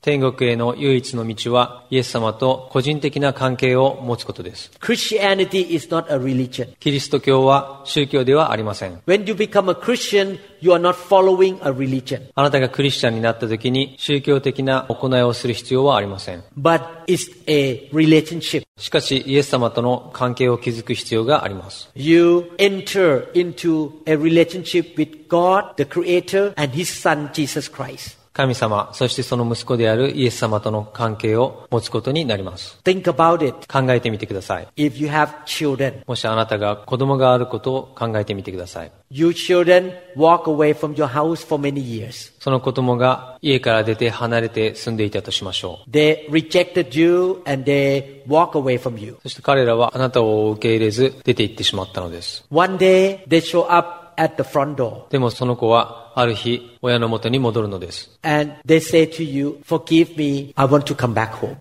[0.01, 4.71] 天国への唯一の道はイエス様と個人的な関係を持つことです。
[4.79, 6.75] Christianity is not a religion.
[6.79, 9.01] キリスト教は宗教ではありません。
[9.07, 16.43] When you become a Christian, you are not following a religion, あなたがクリスチャンになった時に宗教的な行いをする必要はありません。
[16.57, 18.63] but it's a relationship.
[18.77, 21.89] しかしイエス様との関係を築く必要があります。
[21.95, 28.16] You enter into a relationship with God, the Creator, and His Son, Jesus Christ.
[28.37, 32.79] 神様、そしてその息子であるイエス様との関係を持つことになります。
[32.83, 33.67] Think about it.
[33.67, 34.67] 考えてみてください。
[34.77, 38.91] If you have children, もしあなたが子供があることを考えてみてください。
[39.09, 42.31] you children walk away from your house for many years.
[42.39, 45.89] その子供が家から出て離れて住んでいたとしましょう。
[45.89, 49.17] They rejected you and they walk away from you.
[49.23, 52.45] そして彼らはあなたを受け入れず出て行ってしまったのです。
[52.51, 58.09] One day they show up at the front door でもその子はある日、親のもとに戻るのです。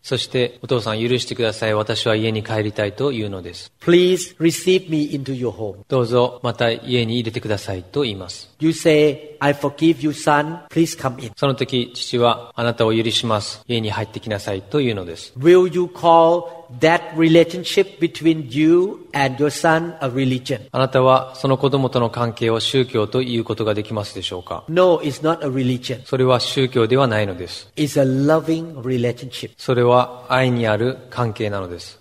[0.03, 1.75] そして、お父さん、許してください。
[1.75, 3.71] 私は家に帰りたいと言うのです。
[5.88, 8.51] どうぞ、また家に入れてくださいと言います。
[11.37, 13.62] その時、父は、あなたを許します。
[13.69, 15.35] 家に入ってきなさいと言うのです。
[20.73, 24.45] あなたはその子供との関係を宗教と言うことができますでしょうか？
[24.46, 24.64] か。
[26.07, 27.70] それは宗教ではないのです。
[29.59, 32.01] それは愛にある関係なのです。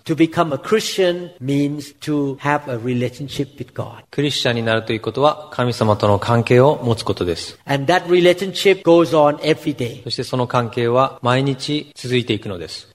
[4.12, 7.60] クリスチャンになるということは神様との関係を持つことです。
[10.04, 12.88] そしてその関係は毎日続いていくのです。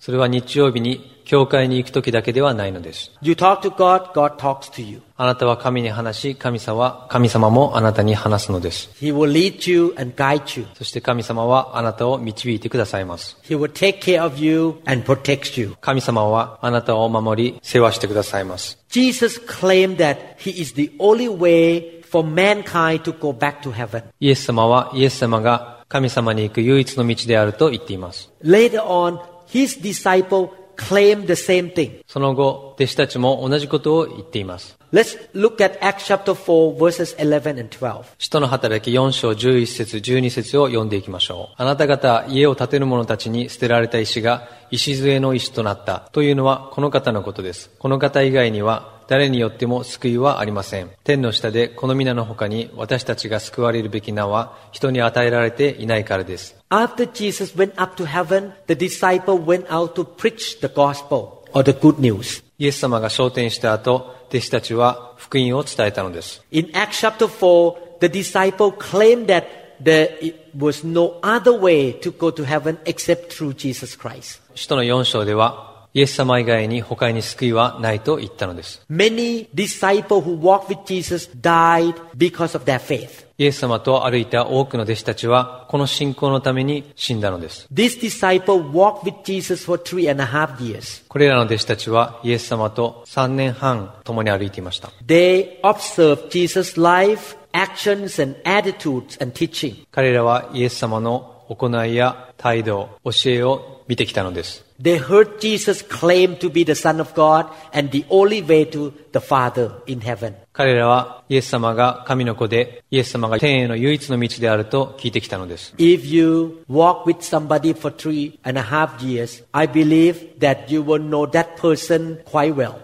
[0.00, 3.12] それは日曜日に教会に行く時だけではないのです。
[3.22, 5.02] You talk to God, God talks to you.
[5.16, 8.90] あなたは神に話し、神様は、神様もあなたに話すのです。
[9.00, 10.66] He will lead you and guide you.
[10.74, 13.36] そして神様はあなたを導いてくださいます。
[13.44, 15.76] He will take care of you and protect you.
[15.80, 18.78] 神様はあなたを守り、世話してくださいます。
[18.90, 24.04] Jesus claimed that He is the only way for mankind to go back to heaven.
[24.20, 28.32] イエス様はイエス様が神様に行く唯一の道であると言っています。
[28.42, 32.02] Later on, His disciple claimed the same thing.
[32.06, 34.78] その後、弟子たちも同じことを言っています。
[34.92, 38.04] Let's look at Acts chapter 4 verses 11 and 12.
[38.18, 41.54] 使徒の働き4章11節12節を読んでいきましょう。
[41.56, 46.08] あなた方、家を建てる者たちに捨てられた石が礎の石となった。
[46.12, 47.70] というのはこの方のことです。
[47.78, 50.90] この方以外には誰によっても救いはありません。
[51.04, 56.56] 天の下でこの皆の他に私たちが救われるべき名は人に与えられていないからです。
[56.70, 61.72] After Jesus went up to heaven, the disciple went out to preach the gospel or the
[61.72, 62.44] good news.
[62.58, 66.42] イエス様が昇天した後、弟子たちは福音を伝えたのです。
[66.50, 69.44] In Acts chapter 4, the disciple claimed that
[69.82, 70.08] there
[70.56, 74.40] was no other way to go to heaven except through Jesus Christ.
[74.54, 78.84] 使徒の4章では、イエス様以外に他に救いはないと言ったのです。
[78.90, 83.24] Many disciples who walked with Jesus died because of their faith.
[83.38, 87.68] イエス様と歩いた多くの弟子たちは、この信仰のために死んだのです。
[87.72, 91.04] This disciple walked with Jesus for three and a half years.
[91.06, 94.90] これらの弟子たちは、イエス様と3年半共に歩いていました。
[95.06, 99.86] They observed Jesus' life, actions, and attitudes and teaching.
[99.92, 104.63] 彼らはイエス様の行いや態度、教えを見てきたのです。
[104.78, 109.20] They heard Jesus claim to be the Son of God and the only way to the
[109.20, 110.34] Father in heaven.
[110.56, 115.74] 彼らはイエス様が神の子で、イエス様が天への唯一の道であると聞いてきたのです。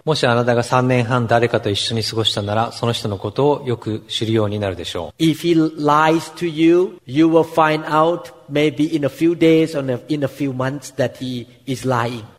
[0.04, 5.22] もしあなたが3年半誰かと一緒に過ごしたなら、その人のことをよく知るようになるでしょう。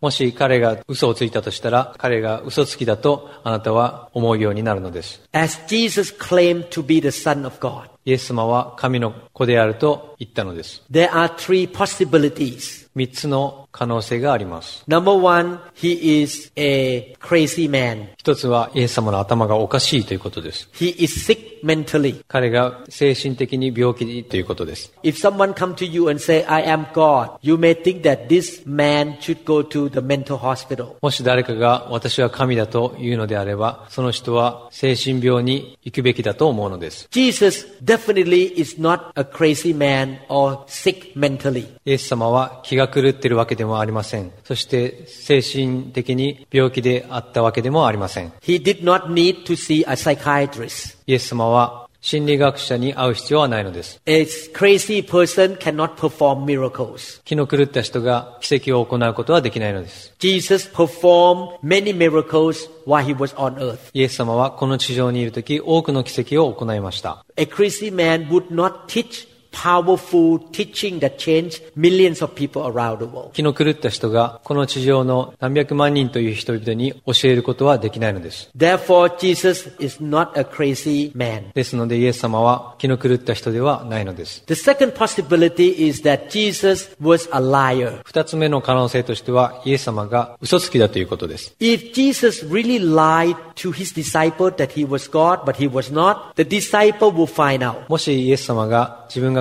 [0.01, 5.20] もし彼が嘘をついたとしたら、彼が嘘つきだとあなたは思うようになるのです。
[5.32, 10.82] As Jesus claimed to be the Son of God, イエス様は神の子であると言ったのです。
[10.90, 12.88] there are three possibilities.
[12.94, 14.83] 三つの 可能性があります。
[14.87, 18.09] Number one, he is a crazy man.
[18.17, 20.69] 一つはイエス様の頭がおかしいということです。
[20.73, 22.23] He is sick mentally.
[22.27, 24.93] 彼が精神的に病気ということです。
[25.03, 29.17] If someone come to you and say, I am God, you may think that this man
[29.19, 30.95] should go to the mental hospital.
[31.01, 37.07] もし誰かが私は神だというのであれば、その人は精神病に行くべきだと思うのです。
[37.11, 41.67] Jesus definitely is not a crazy man or sick mentally.
[41.85, 44.31] イエス様は気が狂っているわけでもありません。
[44.43, 48.31] そして精神的に病気であったわけでもありません。
[48.41, 50.97] He did not need to see a psychiatrist.
[51.05, 54.01] イエス様は心理学者に会う必要はないのです。
[54.07, 57.21] A crazy person cannot perform miracles.
[57.23, 60.15] 気の狂った人が奇跡を行うことはできないのです。
[60.17, 63.91] Jesus performed many miracles while he was on earth.
[63.93, 67.23] イエス様はこの地上にいるとき多くの奇跡を行いました。
[67.37, 73.31] A crazy man would not teach powerful teaching that changed millions of people around the world.
[73.33, 78.49] 気の狂った人がこの地上の何百万人という人々に教えることはできないのです。
[78.57, 81.51] Therefore, Jesus is not a crazy man.
[81.53, 84.43] ですのでイエス様は気の狂った人ではないのです。
[84.47, 88.01] The second possibility is that Jesus was a liar.
[88.05, 91.55] 二つ目の可能性としてはイエス様が嘘つきだということです。
[91.59, 96.43] If Jesus really lied to his disciple that he was God, but he was not, the
[96.43, 97.89] disciple will find out.
[97.89, 99.40] もしイエス様が自分が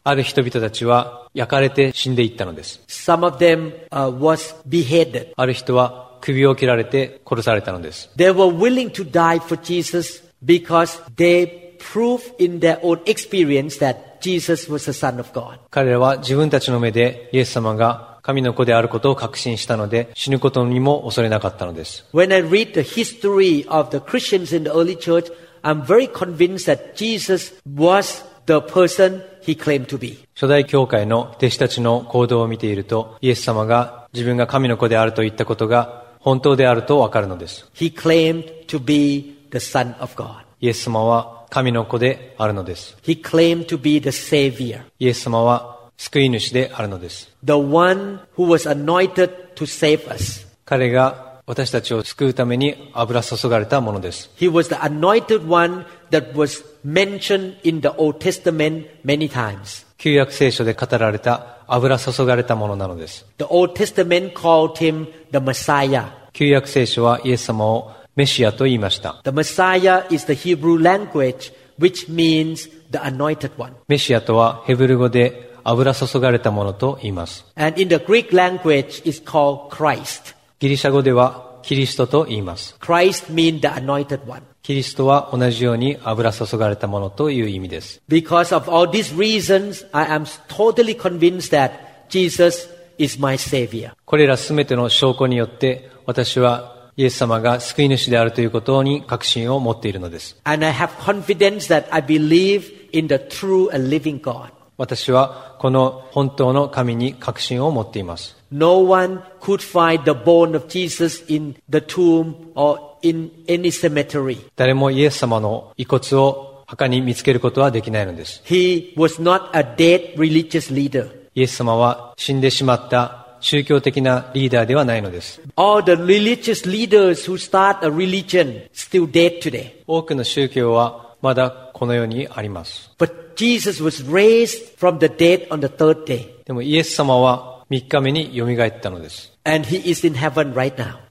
[0.03, 2.81] ある人々たちは焼かれて死んでいったのです。
[2.87, 5.33] Some of them uh, was beheaded.
[5.35, 8.09] ある人は首を切られて殺されたのです。
[8.15, 14.71] They were willing to die for Jesus because they proved in their own experience that Jesus
[14.71, 15.59] was the Son of God.
[15.69, 22.05] 彼らは自分たちの目でイエス様が神の子であることを確信したので死ぬことにも恐れなかったのです。
[22.13, 25.31] When I read the history of the Christians in the early church,
[25.63, 30.27] I'm very convinced that Jesus was the person he claimed to be.
[30.35, 37.69] 初代教会の弟子たちの行動を見ているとイエス様が自分が神の子であると言ったことが本当であるとわかるのです。
[37.73, 40.43] He claimed to be the Son of God.
[40.59, 42.97] イエス様は神の子であるのです。
[43.03, 47.31] He claimed to be the Savior, イエス様は救い主であるのです。
[47.43, 50.47] the one who was anointed to save us.
[50.65, 54.29] 彼が私たちを救うために油注がれたものです。
[54.37, 59.85] He was the anointed one that was mentioned in the Old Testament many times.
[59.97, 63.25] 旧約聖書で語られた油注がれたものなのです。
[63.37, 66.05] The Old Testament called him the Messiah.
[66.33, 69.21] 旧約聖書はイエス様をメシアと言いました。
[69.23, 73.73] The Messiah is the Hebrew language which means the anointed one.
[73.87, 77.45] メシアとはヘブル語で油注がれたものと言います。
[77.55, 80.35] And in the Greek language is called Christ.
[80.59, 82.75] ギリシャ語ではキリストと言います。
[82.79, 84.41] Christ means the anointed one.
[84.63, 88.01] キリストは同じように油注がれたものという意味です。
[88.07, 91.71] Because of all these reasons, I am totally convinced that
[92.09, 93.93] Jesus is my Savior.
[94.05, 100.37] これらすべての証拠によって私はイエス様が救い主であるということに確信を持っているのです。
[100.43, 104.51] And I have confidence that I believe in the true and living God.
[104.77, 108.40] 私はこの本当の神に確信を持っています。
[108.50, 114.38] No one could find the bone of Jesus in the tomb or in any cemetery.
[114.56, 118.42] 誰もイエス様の遺骨を墓に見つけることはできないのです。
[118.44, 121.10] He was not a dead religious leader.
[121.34, 125.40] イエス様は死んでしまった宗教的なリーダーではないのです。
[125.56, 129.82] All the religious leaders who start a religion still dead today.
[129.86, 132.90] 多くの宗教はまだこの世にあります。
[132.98, 136.44] But Jesus was raised from the dead on the third day.
[136.44, 139.31] でもイエス様は 3日目によみがえったのです。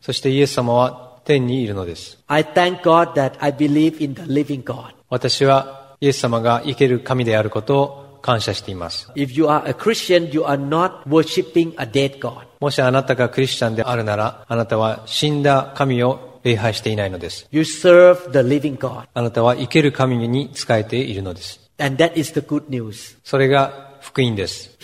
[0.03, 2.19] そしてイエス様は天にいるのです。
[5.09, 9.11] 私はイエス様が生ける神であることを感謝しています。
[12.61, 17.49] もしあなたがクリスチャンであるなら、あなたは死んだ神を礼拝していないのです。
[19.15, 21.59] あなたは生ける神に仕えているのです。
[23.25, 24.77] それが福音です。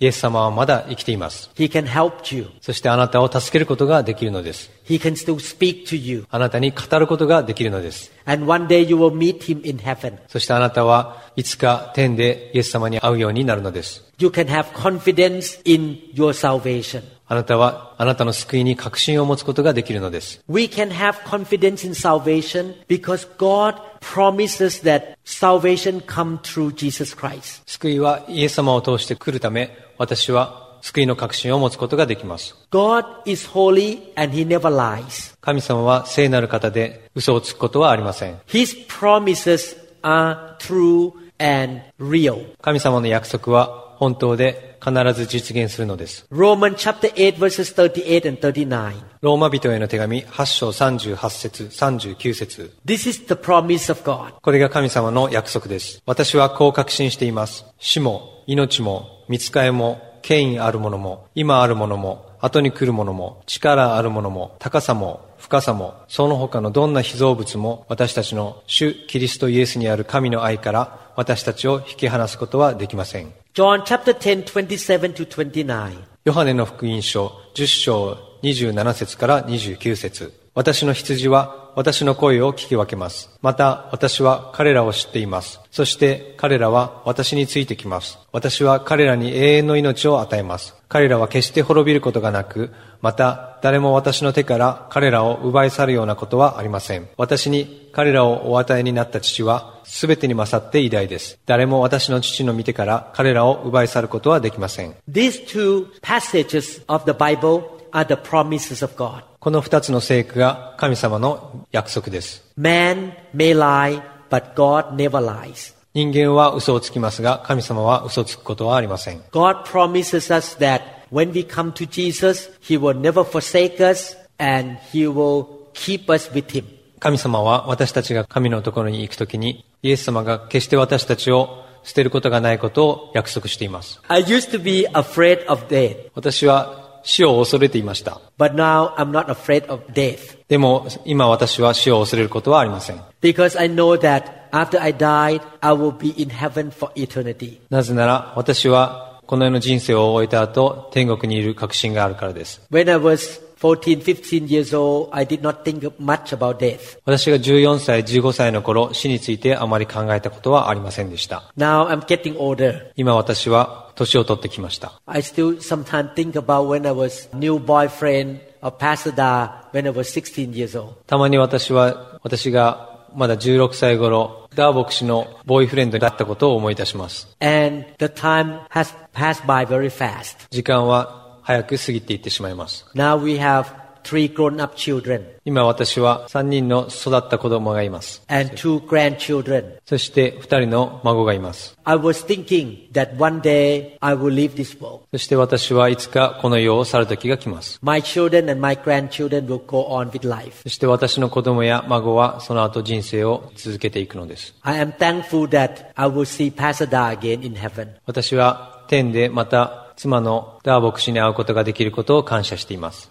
[0.00, 1.50] イエス様はまだ生きています。
[1.56, 2.48] He can help you.
[2.60, 4.70] そしてあなたを助けることができるのです。
[4.86, 6.26] He can still speak to you.
[6.30, 8.12] あなたに語ることができるのです。
[8.26, 10.18] And one day you will meet him in heaven.
[10.28, 14.04] そしてあなたはいつか天でイエス様に会うようになるのです。
[14.18, 17.02] You can have confidence in your salvation.
[17.26, 20.42] あなたはあなたの救いに確信を持つことができるのです。
[20.48, 27.62] We can have confidence in salvation because God promises that salvation come through Jesus Christ.
[27.66, 32.54] 救いはイエス様を通して来るため、私は救いの確信を持つことができます。
[32.70, 35.34] God is holy and he never lies.
[35.40, 38.38] 神様は聖なる方で嘘をつくことはありません。
[38.48, 42.54] His promises are true and real.
[42.60, 46.26] 神様の約束は本当で必ず実現するのです。
[46.30, 48.92] Romans chapter 8 verses 38 and 39.
[49.22, 54.34] ローマ人への手紙8章38節39節 This is the promise of God.
[54.42, 56.02] これが神様の約束です。
[56.04, 57.64] 私はこう確信しています。
[57.78, 73.32] 死も、命も、見つかえも、権威あるものも、今あるものも、後に来るものも、力あるものも、高さも、深さも、その他のどんな被造物も、私たちの主キリストイエスにある神の愛から、私たちを引き離すことはできません。
[73.54, 76.04] John chapter 10 27 to 29.
[76.24, 83.28] ヨハネの福音書10章27節から29節私の羊は私の声を聞き分けます。
[83.42, 85.60] また私は彼らを知っています。
[85.72, 88.18] そして彼らは私についてきます。
[88.30, 90.76] 私は彼らに永遠の命を与えます。
[90.88, 92.70] 彼らは決して滅びることがなく、
[93.04, 97.06] また誰も私の手から彼らを奪い去るようなことはありません。
[97.18, 101.38] 私に彼らをお与えになった父は全てに勝って偉大です。
[101.44, 104.94] 誰も私の父の見てから彼らを奪い去ることはできません。
[105.06, 109.22] These two passages of the Bible are the promises of God.
[109.38, 112.42] この二つの聖句が神様の約束です。
[112.58, 114.00] Man may lie,
[114.30, 115.74] but God never lies.
[115.92, 119.20] 人間は嘘をつきますが、神様は嘘をつくことはありません。
[119.30, 125.06] God promises us that when we come to Jesus, He will never forsake us and He
[125.06, 126.64] will keep us with Him.
[126.98, 134.00] 神様は私たちが神のところに行くときに、イエス様が決して私たちを捨てることがないことを約束しています。
[134.08, 138.20] I used to be afraid of death, 私は死を恐れていました。
[138.36, 143.00] but now I'm not afraid of death でも今私は死を恐れることはありません。
[143.20, 147.60] because I know that after I died, I will be in heaven for eternity.
[147.70, 152.60] なぜなら私はこの世の人生を終えた後、天国にいる確信があるからです。
[152.70, 156.98] When I was 14, 15 years old, I did not think much about death.
[157.06, 161.50] 私が14歳、15歳の頃、死についてあまり考えたことはありませんでした。
[161.56, 162.90] Now I'm getting older.
[162.96, 165.00] 今私は年を取ってきました。
[165.06, 170.12] I still sometimes think about when I was new boyfriend of Pastor Da when I was
[170.12, 170.96] 16 years old.
[171.06, 177.28] たまに私は、私がまだ16歳頃、ダー牧師のボーイフレンドだったことを思い出します。
[177.40, 180.46] And the time has passed by very fast.
[180.50, 182.86] 時間は早く過ぎていってしまいます。
[182.94, 188.22] Now we have three grown up children 今私は3人の育った子供がいます。
[188.28, 189.74] and two grandchildren.
[189.84, 191.76] そして2人の孫がいます。
[191.84, 195.00] I was thinking that one day I will leave this world.
[195.10, 197.78] そして私はいつかこの世を去る時が来ます。
[197.82, 200.62] My children and my grandchildren will go on with life.
[200.62, 204.54] そして私の子供や孫はその後人生を続けていくのです。
[204.62, 207.88] I am thankful that I will see Pastor Da again in heaven.
[208.06, 213.10] 私は天でまた妻のダーボク氏に会うことができることを感謝しています。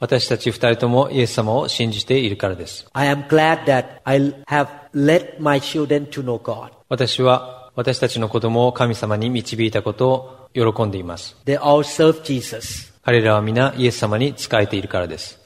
[0.00, 2.86] 私たち二人ともイエス様を信じているからです。
[6.88, 11.36] 私は私たちの子供を神様に導いたことを喜んでいます。
[13.04, 15.40] 彼らは皆イエス様に仕えているからです。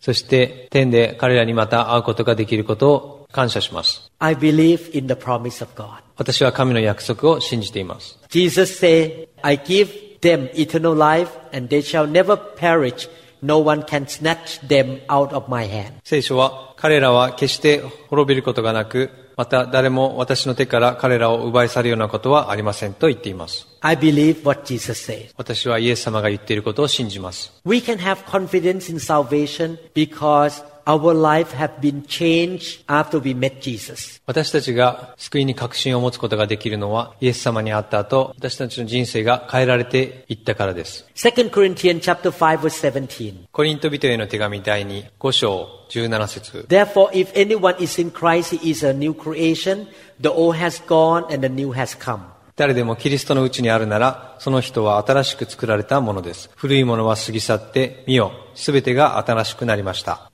[0.00, 4.10] そして天で彼らにまた会うことができることを感謝します。
[4.18, 5.98] I believe in the promise of God.
[6.16, 8.18] 私は神の約束を信じています。
[8.30, 13.10] Jesus said, I give them eternal life and they shall never perish.
[13.42, 15.92] No one can snatch them out of my hand.
[16.02, 23.68] 聖書は彼らは決して滅びることがなく、また誰も私の手から彼らを奪い去るようなことはありませんと言っています。
[23.82, 25.34] I believe what Jesus said.
[25.36, 27.52] 私はイエス様が言っていることを信じます。
[27.66, 34.20] We can have confidence in salvation because our life have been changed after we met Jesus.
[34.26, 41.06] 私たちが救いに確信を持つことができるのは、イエス様に会った後、私たちの人生が変えられていったからです。
[41.14, 43.46] 2 Corinthians chapter 5 verse 17.
[43.50, 49.88] コリント人への手紙第2、5章17節 Therefore, if anyone is in Christ, he is a new creation.
[50.20, 52.35] The old has gone and the new has come.
[52.56, 56.48] 誰でもキリストのうちにあるなら、その人は新しく作られたものです。
[56.56, 60.30] 古いものは過ぎ去って、見よ、すべてが新しくなりました。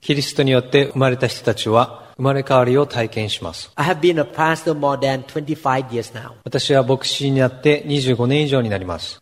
[0.00, 3.72] キリストによって生まれた人たちは、生まれ変わりを体験します。
[6.44, 9.20] 私は牧師になって25年以上になります。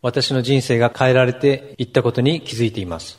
[0.00, 3.18] 私の人生が変えられていったことに気づいています。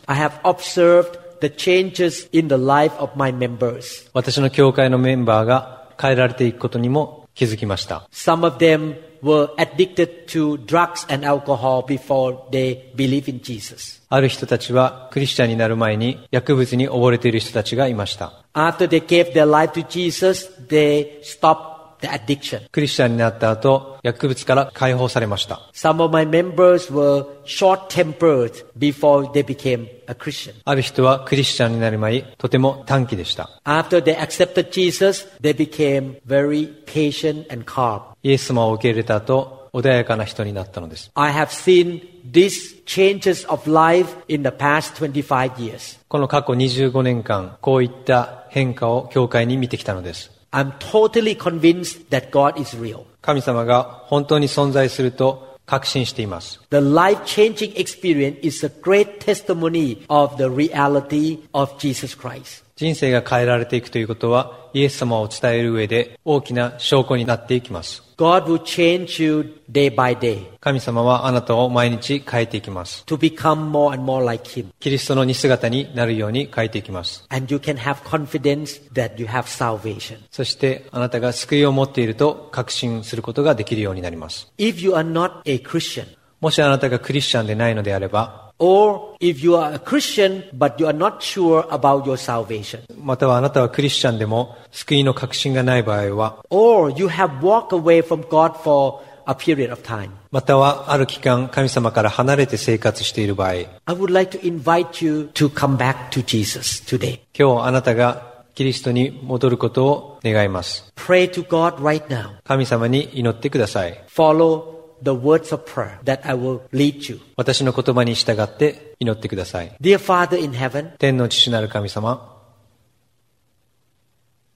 [1.39, 4.09] The changes in the life of my members.
[4.13, 8.07] 私の教会のメンバーが変えられていくことにも気づきました。
[8.11, 14.01] Some of them were addicted to drugs and alcohol before they believe in Jesus.
[14.09, 18.43] ある人たちはクリスチャンになる前に薬物に溺れている人たちがいました。
[18.53, 22.67] After they gave their life to Jesus, they stopped the addiction.
[22.71, 25.61] クリスチャンになった後、薬物から解放されました。
[25.73, 30.53] Some of my members were short-tempered before they became a Christian.
[30.65, 33.49] ある人はクリスチャンになる前、とても短気でした。
[33.63, 38.01] After they accepted Jesus, they became very patient and calm.
[38.23, 41.11] イエス様を受け入れた後、穏やかな人になったのです。
[41.15, 45.99] I have seen these changes of life in the past 25 years.
[46.07, 50.36] この過去25年間、こういった変化を教会に見てきたのです。
[50.50, 53.04] I'm totally convinced that God is real.
[53.22, 56.60] 神様が本当に存在すると確信しています。
[56.70, 62.64] The life-changing experience is a great testimony of the reality of Jesus Christ.
[62.77, 68.03] 人生が変えられていくということは、イエス様を伝える上で大きな証拠になっていきます。
[68.17, 73.03] God will change you day by day 神様はあなたを毎日変えていきます。
[73.07, 74.67] to become more and more like Him.
[74.79, 77.25] キリストの似姿になるように変えていきます。
[77.29, 80.19] And you can have confidence that you have salvation.
[80.29, 84.51] そしてあなたが救いを持っていると確信することができるようになります。
[84.59, 86.05] If you are not a Christian,
[86.41, 96.91] もしあなたがクリスチャンでないのであれば、or if you are a Christian but you are not sure about your salvation, またはあなたはクリスチャンでも救いの確信がない場合は、or
[96.97, 104.41] you have walked away from God for a period of time, またはある期間神様から離れて生活している場合、I would like to
[104.41, 107.19] invite you to come back to Jesus today.
[107.37, 110.91] 今日あなたがキリストに戻ることを願います。
[110.95, 112.37] Pray to God right now.
[112.43, 114.03] 神様に祈ってください。
[114.09, 117.19] Follow the words of prayer that I will lead you.
[117.35, 119.75] 私の言葉に従って祈ってください。
[119.81, 122.37] Dear Father in heaven, 天の父なる神様、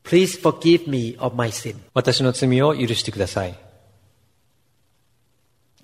[0.04, 1.76] please forgive me of my sin.
[1.94, 3.58] 私の罪を許してください。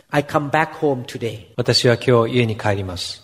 [0.09, 1.47] I come back home today.
[1.57, 3.23] 私は今日家に帰ります。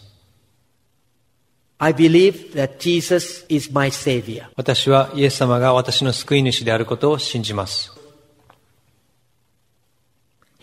[1.80, 4.46] I believe that Jesus is my Savior.
[4.56, 7.93] 私はイエス様が私の救い主であることを信じます。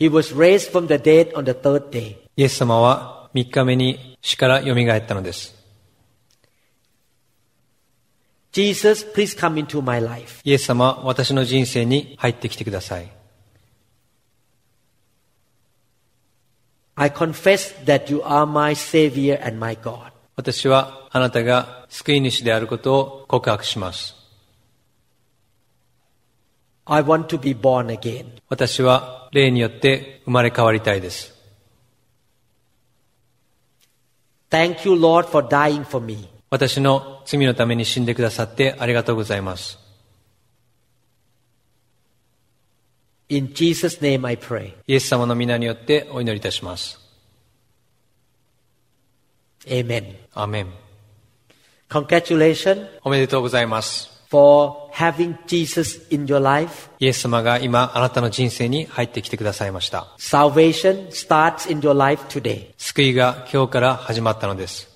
[0.01, 2.17] He was raised from the dead on the third day.
[2.35, 5.55] イエス様は3日目に死から蘇ったのです。
[8.53, 10.41] Jesus, please come into my life.
[10.43, 13.13] イエス様、私の人生に入ってきてください。
[16.95, 20.13] I confess that you are my Savior and my God.
[20.35, 24.20] 私はあなたが救い主であることを告白します。
[26.93, 28.27] I want to be born again.
[28.49, 31.33] 私は霊によって生まれ変わりたいです。
[34.51, 36.29] Thank you, Lord, for dying for me.
[36.51, 39.79] 私の罪のために死んでくださってありがとうございます。
[43.29, 44.75] In Jesus' name I pray.
[44.89, 46.99] イエス様の皆によってお祈りいたします。
[49.67, 50.17] Amen.
[50.35, 50.73] アーメン。
[51.89, 54.20] Congratulations おめでとうございます。
[54.31, 56.01] Yes
[57.01, 60.07] イエス様が今あなたの人生に入ってきてくださいました。
[62.79, 64.95] 救いが今日から始まったのです。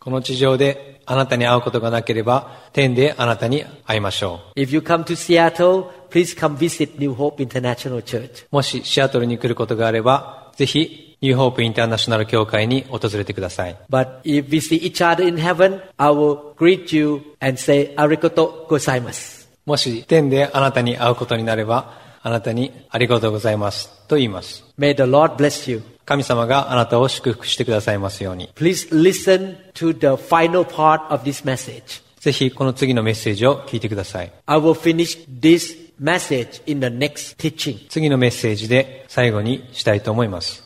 [0.00, 4.60] この地上であなたに会うことがなければ、天であなたに会いましょう。
[8.50, 13.76] もしシアトルに来ることがあれば、ぜひ、ニューホープインターナショナル協会に訪れてください。
[19.64, 24.64] もし、天であなたに会うことになれば、あなたにありがとうございますと言います。
[26.04, 28.50] 神様があなたを祝福してくださいますように。
[32.20, 34.30] ぜひ、この次のメッセージを聞いてください。
[37.88, 40.65] 次のメッセージで最後にしたいと思います。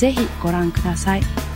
[0.00, 1.49] ぜひご覧ください。